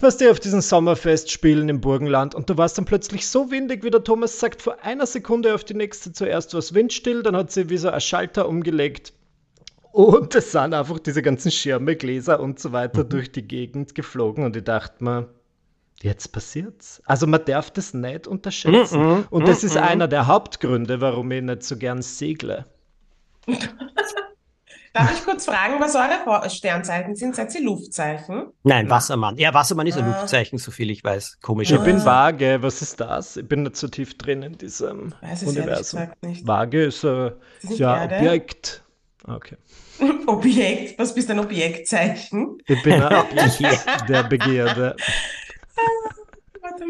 was 0.00 0.16
die 0.16 0.28
auf 0.28 0.40
diesen 0.40 0.60
Sommerfestspielen 0.60 1.68
im 1.68 1.80
Burgenland 1.80 2.34
und 2.34 2.50
da 2.50 2.58
war 2.58 2.66
es 2.66 2.74
dann 2.74 2.84
plötzlich 2.84 3.26
so 3.26 3.50
windig, 3.50 3.84
wie 3.84 3.90
der 3.90 4.04
Thomas 4.04 4.38
sagt, 4.38 4.62
vor 4.62 4.82
einer 4.82 5.06
Sekunde 5.06 5.54
auf 5.54 5.64
die 5.64 5.74
nächste 5.74 6.12
zuerst 6.12 6.52
war 6.52 6.58
es 6.58 6.74
windstill, 6.74 7.22
dann 7.22 7.36
hat 7.36 7.52
sie 7.52 7.70
wie 7.70 7.76
so 7.76 7.88
ein 7.88 8.00
Schalter 8.00 8.48
umgelegt 8.48 9.12
und 9.92 10.34
es 10.34 10.52
sind 10.52 10.74
einfach 10.74 10.98
diese 10.98 11.22
ganzen 11.22 11.52
Schirme, 11.52 11.94
Gläser 11.96 12.40
und 12.40 12.58
so 12.58 12.72
weiter 12.72 13.04
durch 13.04 13.30
die 13.30 13.46
Gegend 13.46 13.94
geflogen 13.94 14.44
und 14.44 14.56
ich 14.56 14.64
dachte 14.64 15.04
mir, 15.04 15.28
jetzt 16.04 16.28
passiert's. 16.32 17.02
Also 17.06 17.26
man 17.26 17.44
darf 17.44 17.70
das 17.70 17.92
nicht 17.94 18.26
unterschätzen. 18.28 19.00
Mhm, 19.02 19.26
Und 19.30 19.48
das 19.48 19.64
ist 19.64 19.74
mhm. 19.74 19.82
einer 19.82 20.08
der 20.08 20.26
Hauptgründe, 20.26 21.00
warum 21.00 21.30
ich 21.32 21.42
nicht 21.42 21.62
so 21.64 21.76
gern 21.76 22.02
segle. 22.02 22.66
Darf 24.96 25.12
ich 25.12 25.24
kurz 25.24 25.46
fragen, 25.46 25.80
was 25.80 25.96
eure 25.96 26.48
Sternzeichen 26.48 27.16
sind? 27.16 27.34
Seid 27.34 27.52
ihr 27.56 27.62
Luftzeichen? 27.64 28.52
Nein, 28.62 28.88
Wassermann. 28.88 29.36
Ja, 29.38 29.52
Wassermann 29.52 29.88
ist 29.88 29.98
ein 29.98 30.04
Ah. 30.04 30.20
Luftzeichen, 30.20 30.56
so 30.58 30.70
viel 30.70 30.88
ich 30.88 31.02
weiß. 31.02 31.38
Komisch. 31.42 31.72
Ich 31.72 31.80
Ah. 31.80 31.82
bin 31.82 32.04
vage, 32.04 32.58
was 32.60 32.80
ist 32.80 33.00
das? 33.00 33.36
Ich 33.36 33.48
bin 33.48 33.64
nicht 33.64 33.74
so 33.74 33.88
tief 33.88 34.16
drin 34.16 34.42
in 34.44 34.56
diesem 34.56 35.12
Weiß 35.20 35.42
es 35.42 35.48
ehrlich 35.48 35.58
Universum. 35.62 35.98
gesagt 36.00 36.22
nicht. 36.22 36.46
Vage 36.46 36.84
ist 36.84 37.04
ein 37.04 37.32
Ist 37.60 37.70
nicht 37.70 37.80
ja, 37.80 38.02
Erde? 38.02 38.14
Objekt. 38.18 38.84
Okay. 39.26 39.56
Objekt, 40.28 40.96
was 40.96 41.12
bist 41.12 41.28
ein 41.28 41.40
Objektzeichen? 41.40 42.58
Ich 42.64 42.80
bin 42.84 43.02
ein 43.02 43.14
Objekt 43.20 44.08
der 44.08 44.22
Begierde. 44.22 44.94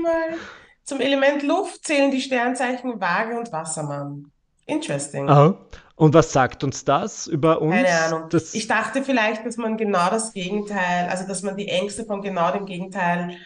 Mal. 0.05 0.39
Zum 0.85 1.01
Element 1.01 1.43
Luft 1.43 1.87
zählen 1.87 2.11
die 2.11 2.21
Sternzeichen 2.21 3.01
Waage 3.01 3.37
und 3.37 3.51
Wassermann. 3.53 4.31
Interesting. 4.67 5.29
Aha. 5.29 5.59
Und 5.97 6.15
was 6.15 6.33
sagt 6.33 6.65
uns 6.65 6.85
das 6.85 7.27
über 7.27 7.61
uns? 7.63 7.75
Keine 7.75 7.89
Ahnung. 7.89 8.29
Das, 8.31 8.55
Ich 8.55 8.67
dachte 8.67 9.03
vielleicht, 9.03 9.47
dass 9.47 9.57
man 9.57 9.77
genau 9.77 10.11
das 10.11 10.33
Gegenteil, 10.33 11.09
also 11.09 11.27
dass 11.27 11.43
man 11.43 11.57
die 11.57 11.69
Ängste 11.69 12.05
von 12.05 12.21
genau 12.21 12.51
dem 12.53 12.67
Gegenteil 12.67 13.37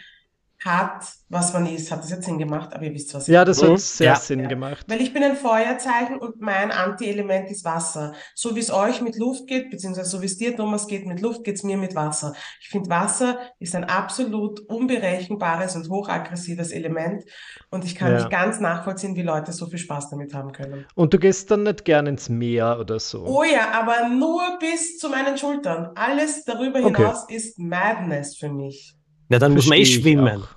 hat, 0.65 1.05
was 1.29 1.53
man 1.53 1.65
ist. 1.67 1.89
Hat 1.91 1.99
das 1.99 2.09
jetzt 2.11 2.25
Sinn 2.25 2.37
gemacht? 2.37 2.73
Aber 2.73 2.83
ihr 2.83 2.93
wisst, 2.93 3.13
was 3.13 3.27
ich 3.27 3.33
ja, 3.33 3.45
das 3.45 3.61
Mhm. 3.61 3.71
hat 3.71 3.79
sehr 3.79 4.07
Ja. 4.07 4.15
Sinn 4.15 4.47
gemacht. 4.47 4.85
Weil 4.87 5.01
ich 5.01 5.13
bin 5.13 5.23
ein 5.23 5.35
Feuerzeichen 5.35 6.17
und 6.19 6.41
mein 6.41 6.71
Anti-Element 6.71 7.49
ist 7.49 7.63
Wasser. 7.63 8.13
So 8.35 8.55
wie 8.55 8.59
es 8.59 8.69
euch 8.71 9.01
mit 9.01 9.17
Luft 9.17 9.47
geht, 9.47 9.69
beziehungsweise 9.69 10.09
so 10.09 10.21
wie 10.21 10.25
es 10.25 10.37
dir, 10.37 10.55
Thomas, 10.55 10.87
geht 10.87 11.05
mit 11.05 11.21
Luft, 11.21 11.43
geht 11.43 11.55
es 11.55 11.63
mir 11.63 11.77
mit 11.77 11.95
Wasser. 11.95 12.33
Ich 12.61 12.69
finde, 12.69 12.89
Wasser 12.89 13.39
ist 13.59 13.73
ein 13.75 13.85
absolut 13.85 14.59
unberechenbares 14.61 15.75
und 15.75 15.89
hochaggressives 15.89 16.71
Element 16.71 17.23
und 17.69 17.85
ich 17.85 17.95
kann 17.95 18.11
Ja. 18.11 18.17
nicht 18.17 18.29
ganz 18.29 18.59
nachvollziehen, 18.59 19.15
wie 19.15 19.21
Leute 19.21 19.53
so 19.53 19.67
viel 19.67 19.79
Spaß 19.79 20.09
damit 20.09 20.33
haben 20.33 20.51
können. 20.51 20.85
Und 20.95 21.13
du 21.13 21.19
gehst 21.19 21.49
dann 21.51 21.63
nicht 21.63 21.85
gern 21.85 22.05
ins 22.07 22.27
Meer 22.27 22.77
oder 22.79 22.99
so. 22.99 23.23
Oh 23.25 23.43
ja, 23.43 23.71
aber 23.71 24.09
nur 24.09 24.41
bis 24.59 24.97
zu 24.97 25.09
meinen 25.09 25.37
Schultern. 25.37 25.91
Alles 25.95 26.43
darüber 26.43 26.79
Okay. 26.79 26.95
hinaus 26.97 27.25
ist 27.29 27.57
Madness 27.59 28.35
für 28.37 28.49
mich. 28.49 28.95
Ja, 29.29 29.39
dann 29.39 29.53
muss 29.53 29.67
man 29.67 29.77
eh 29.77 29.85
schwimmen. 29.85 30.43
auch. 30.43 30.47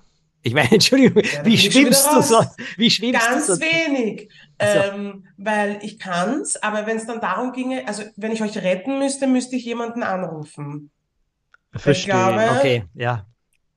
Ich 0.43 0.55
meine, 0.55 0.71
Entschuldigung, 0.73 1.23
Ja, 1.23 1.45
wie 1.45 1.57
schwimmst 1.57 2.09
du 2.13 2.21
so? 2.23 2.45
Wie 2.77 2.91
schwimmst 2.91 3.21
Ganz 3.29 3.47
du 3.47 3.55
so? 3.55 3.61
wenig, 3.61 4.29
Also- 4.59 4.79
ähm, 4.95 5.27
weil 5.37 5.79
ich 5.83 5.99
kann's, 5.99 6.57
aber 6.63 6.87
wenn 6.87 6.97
es 6.97 7.07
dann 7.07 7.21
darum 7.21 7.53
ginge, 7.53 7.87
also 7.87 8.03
wenn 8.17 8.33
ich 8.33 8.43
euch 8.43 8.57
retten 8.59 8.99
müsste, 8.99 9.27
müsste 9.27 9.55
ich 9.57 9.65
jemanden 9.65 10.03
anrufen. 10.03 10.91
Verstehe. 11.75 12.13
glaube- 12.13 12.57
Okay, 12.59 12.85
ja. 12.95 13.27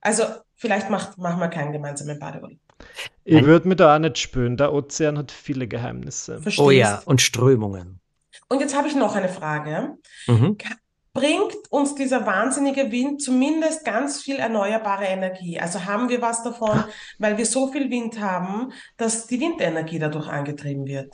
Also 0.02 0.24
vielleicht 0.56 0.90
macht, 0.90 1.18
machen 1.18 1.40
wir 1.40 1.48
keinen 1.50 1.72
gemeinsamen 1.72 2.18
Badeurlaub. 2.20 2.58
Ich 3.24 3.44
würde 3.46 3.68
mir 3.68 3.76
da 3.76 3.96
auch 3.96 4.00
nicht 4.00 4.18
spüren. 4.18 4.58
Der 4.58 4.74
Ozean 4.74 5.18
hat 5.18 5.32
viele 5.32 5.68
Geheimnisse. 5.68 6.42
Verstehst? 6.42 6.60
Oh 6.66 6.72
ja, 6.72 7.02
und 7.06 7.22
Strömungen. 7.22 8.00
Und 8.50 8.60
jetzt 8.60 8.76
habe 8.76 8.88
ich 8.88 8.96
noch 8.96 9.16
eine 9.16 9.30
Frage. 9.30 9.96
Mhm. 10.28 10.58
Bringt 11.16 11.56
uns 11.70 11.96
dieser 11.96 12.26
wahnsinnige 12.26 12.92
Wind 12.92 13.22
zumindest 13.22 13.86
ganz 13.86 14.22
viel 14.22 14.36
erneuerbare 14.36 15.06
Energie? 15.06 15.58
Also 15.58 15.86
haben 15.86 16.10
wir 16.10 16.22
was 16.22 16.44
davon, 16.44 16.84
weil 17.20 17.38
wir 17.38 17.46
so 17.46 17.72
viel 17.72 17.90
Wind 17.90 18.20
haben, 18.20 18.74
dass 18.98 19.26
die 19.26 19.40
Windenergie 19.40 19.98
dadurch 19.98 20.28
angetrieben 20.28 20.86
wird? 20.86 21.14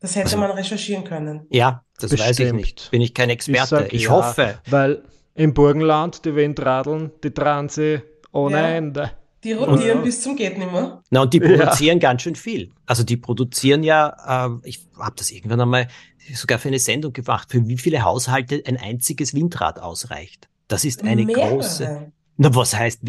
Das 0.00 0.16
hätte 0.16 0.24
Also- 0.28 0.38
man 0.38 0.50
recherchieren 0.52 1.04
können. 1.04 1.46
Ja, 1.50 1.84
das 2.00 2.12
weiß 2.12 2.20
ich 2.30 2.36
Bestimmt. 2.38 2.54
nicht. 2.60 2.90
Bin 2.90 3.02
ich 3.02 3.12
kein 3.12 3.28
Experte. 3.28 3.66
sag 3.68 3.92
Ich 3.92 4.04
ja, 4.04 4.10
hoffe. 4.12 4.58
Weil 4.70 5.02
im 5.34 5.52
Burgenland 5.52 6.24
die 6.24 6.34
Windradeln, 6.34 7.12
die 7.22 7.32
tragen 7.32 7.68
sie 7.68 8.00
ohne 8.32 8.56
Ja. 8.62 8.68
Ende. 8.70 9.10
Die 9.44 9.52
rotieren 9.52 9.98
Ja. 9.98 10.04
bis 10.04 10.20
zum 10.22 10.36
geht 10.36 10.58
nimmer. 10.58 11.02
Na, 11.10 11.22
und 11.22 11.32
die 11.32 11.38
Ja. 11.38 11.48
produzieren 11.48 11.98
ganz 11.98 12.22
schön 12.22 12.34
viel. 12.36 12.72
Also 12.86 13.02
die 13.04 13.16
produzieren 13.16 13.82
ja, 13.82 14.46
äh, 14.46 14.68
ich 14.68 14.86
habe 14.98 15.16
das 15.16 15.30
irgendwann 15.30 15.60
einmal 15.62 15.88
sogar 16.34 16.58
für 16.58 16.68
eine 16.68 16.78
Sendung 16.78 17.12
gemacht, 17.12 17.50
für 17.50 17.66
wie 17.66 17.78
viele 17.78 18.02
Haushalte 18.02 18.62
ein 18.66 18.76
einziges 18.76 19.32
Windrad 19.34 19.78
ausreicht. 19.80 20.48
Das 20.68 20.84
ist 20.84 21.02
eine 21.04 21.24
Mehrere. 21.24 21.48
große. 21.56 22.12
Na, 22.36 22.54
was 22.54 22.74
heißt 22.76 23.00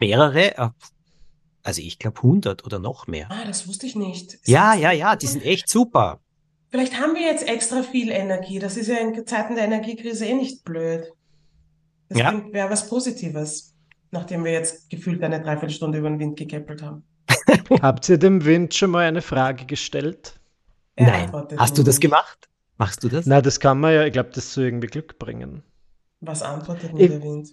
mehrere? 0.00 0.56
Äh, 0.56 0.68
Also 1.64 1.82
ich 1.82 1.98
glaube 1.98 2.22
100 2.22 2.64
oder 2.64 2.78
noch 2.78 3.06
mehr. 3.08 3.30
Ah, 3.30 3.44
das 3.46 3.68
wusste 3.68 3.86
ich 3.86 3.94
nicht. 3.94 4.38
Ja, 4.46 4.74
ja, 4.74 4.90
ja, 4.92 5.16
die 5.16 5.26
sind 5.26 5.44
echt 5.44 5.68
super. 5.68 6.20
Vielleicht 6.70 6.98
haben 6.98 7.14
wir 7.14 7.22
jetzt 7.22 7.46
extra 7.46 7.82
viel 7.82 8.10
Energie. 8.10 8.58
Das 8.58 8.76
ist 8.78 8.86
ja 8.88 8.96
in 8.96 9.26
Zeiten 9.26 9.54
der 9.54 9.64
Energiekrise 9.64 10.24
eh 10.24 10.34
nicht 10.34 10.64
blöd. 10.64 11.12
Das 12.08 12.18
Ja. 12.18 12.42
wäre 12.52 12.70
was 12.70 12.88
Positives, 12.88 13.74
nachdem 14.10 14.44
wir 14.44 14.52
jetzt 14.52 14.90
gefühlt 14.90 15.22
eine 15.22 15.40
Dreiviertelstunde 15.40 15.98
über 15.98 16.08
den 16.10 16.18
Wind 16.18 16.38
gekäppelt 16.38 16.82
haben. 16.82 17.02
Habt 17.82 18.08
ihr 18.08 18.18
dem 18.18 18.44
Wind 18.44 18.74
schon 18.74 18.90
mal 18.90 19.06
eine 19.06 19.22
Frage 19.22 19.66
gestellt? 19.66 20.38
Er 20.96 21.06
Nein. 21.06 21.32
Hast 21.56 21.78
du 21.78 21.82
das 21.82 22.00
gemacht? 22.00 22.48
Machst 22.78 23.02
du 23.04 23.08
das? 23.08 23.26
Na, 23.26 23.40
das 23.40 23.60
kann 23.60 23.80
man 23.80 23.94
ja, 23.94 24.04
ich 24.04 24.12
glaube, 24.12 24.30
das 24.32 24.52
soll 24.54 24.64
irgendwie 24.64 24.86
Glück 24.86 25.18
bringen. 25.18 25.62
Was 26.20 26.42
antwortet 26.42 26.94
mir 26.94 27.00
Ich- 27.02 27.10
der 27.10 27.22
Wind? 27.22 27.50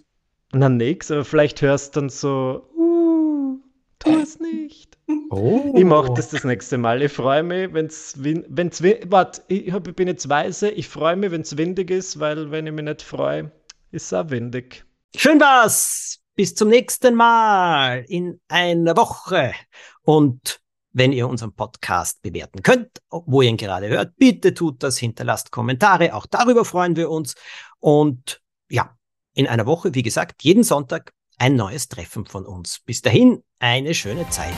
Na, 0.53 0.69
nix, 0.69 1.11
aber 1.11 1.25
vielleicht 1.25 1.61
hörst 1.61 1.95
du 1.95 2.01
dann 2.01 2.09
so, 2.09 2.69
uh, 2.77 3.59
tu 3.99 4.09
es 4.21 4.39
nicht. 4.39 4.97
Oh. 5.29 5.73
Ich 5.75 5.83
mach 5.83 6.09
das 6.09 6.29
das 6.29 6.43
nächste 6.43 6.77
Mal. 6.77 7.01
Ich 7.01 7.11
freue 7.11 7.43
mich, 7.43 7.73
wenn's 7.73 8.15
win 8.23 8.45
wenn's 8.47 8.81
warte, 8.81 9.41
ich, 9.47 9.71
hab, 9.71 9.87
ich 9.87 9.95
bin 9.95 10.07
jetzt 10.07 10.29
weise, 10.29 10.69
ich 10.69 10.87
freue 10.87 11.15
mich, 11.15 11.31
wenn 11.31 11.41
es 11.41 11.57
windig 11.57 11.91
ist, 11.91 12.19
weil 12.19 12.51
wenn 12.51 12.67
ich 12.67 12.73
mich 12.73 12.85
nicht 12.85 13.01
freue, 13.01 13.51
ist 13.91 14.05
es 14.05 14.13
auch 14.13 14.29
windig. 14.29 14.85
Schön 15.15 15.39
war's. 15.39 16.19
Bis 16.35 16.53
zum 16.53 16.67
nächsten 16.67 17.15
Mal 17.15 18.03
in 18.09 18.41
einer 18.49 18.97
Woche. 18.97 19.53
Und 20.01 20.59
wenn 20.91 21.13
ihr 21.13 21.29
unseren 21.29 21.53
Podcast 21.53 22.21
bewerten 22.21 22.61
könnt, 22.61 23.01
wo 23.09 23.41
ihr 23.41 23.49
ihn 23.49 23.57
gerade 23.57 23.87
hört, 23.87 24.17
bitte 24.17 24.53
tut 24.53 24.83
das, 24.83 24.97
hinterlasst 24.97 25.51
Kommentare. 25.51 26.13
Auch 26.13 26.25
darüber 26.25 26.65
freuen 26.65 26.97
wir 26.97 27.09
uns. 27.09 27.35
Und 27.79 28.41
ja, 28.69 28.97
in 29.33 29.47
einer 29.47 29.65
Woche, 29.65 29.93
wie 29.95 30.03
gesagt, 30.03 30.43
jeden 30.43 30.63
Sonntag 30.63 31.13
ein 31.37 31.55
neues 31.55 31.87
Treffen 31.87 32.25
von 32.25 32.45
uns. 32.45 32.79
Bis 32.85 33.01
dahin, 33.01 33.43
eine 33.59 33.93
schöne 33.93 34.29
Zeit. 34.29 34.53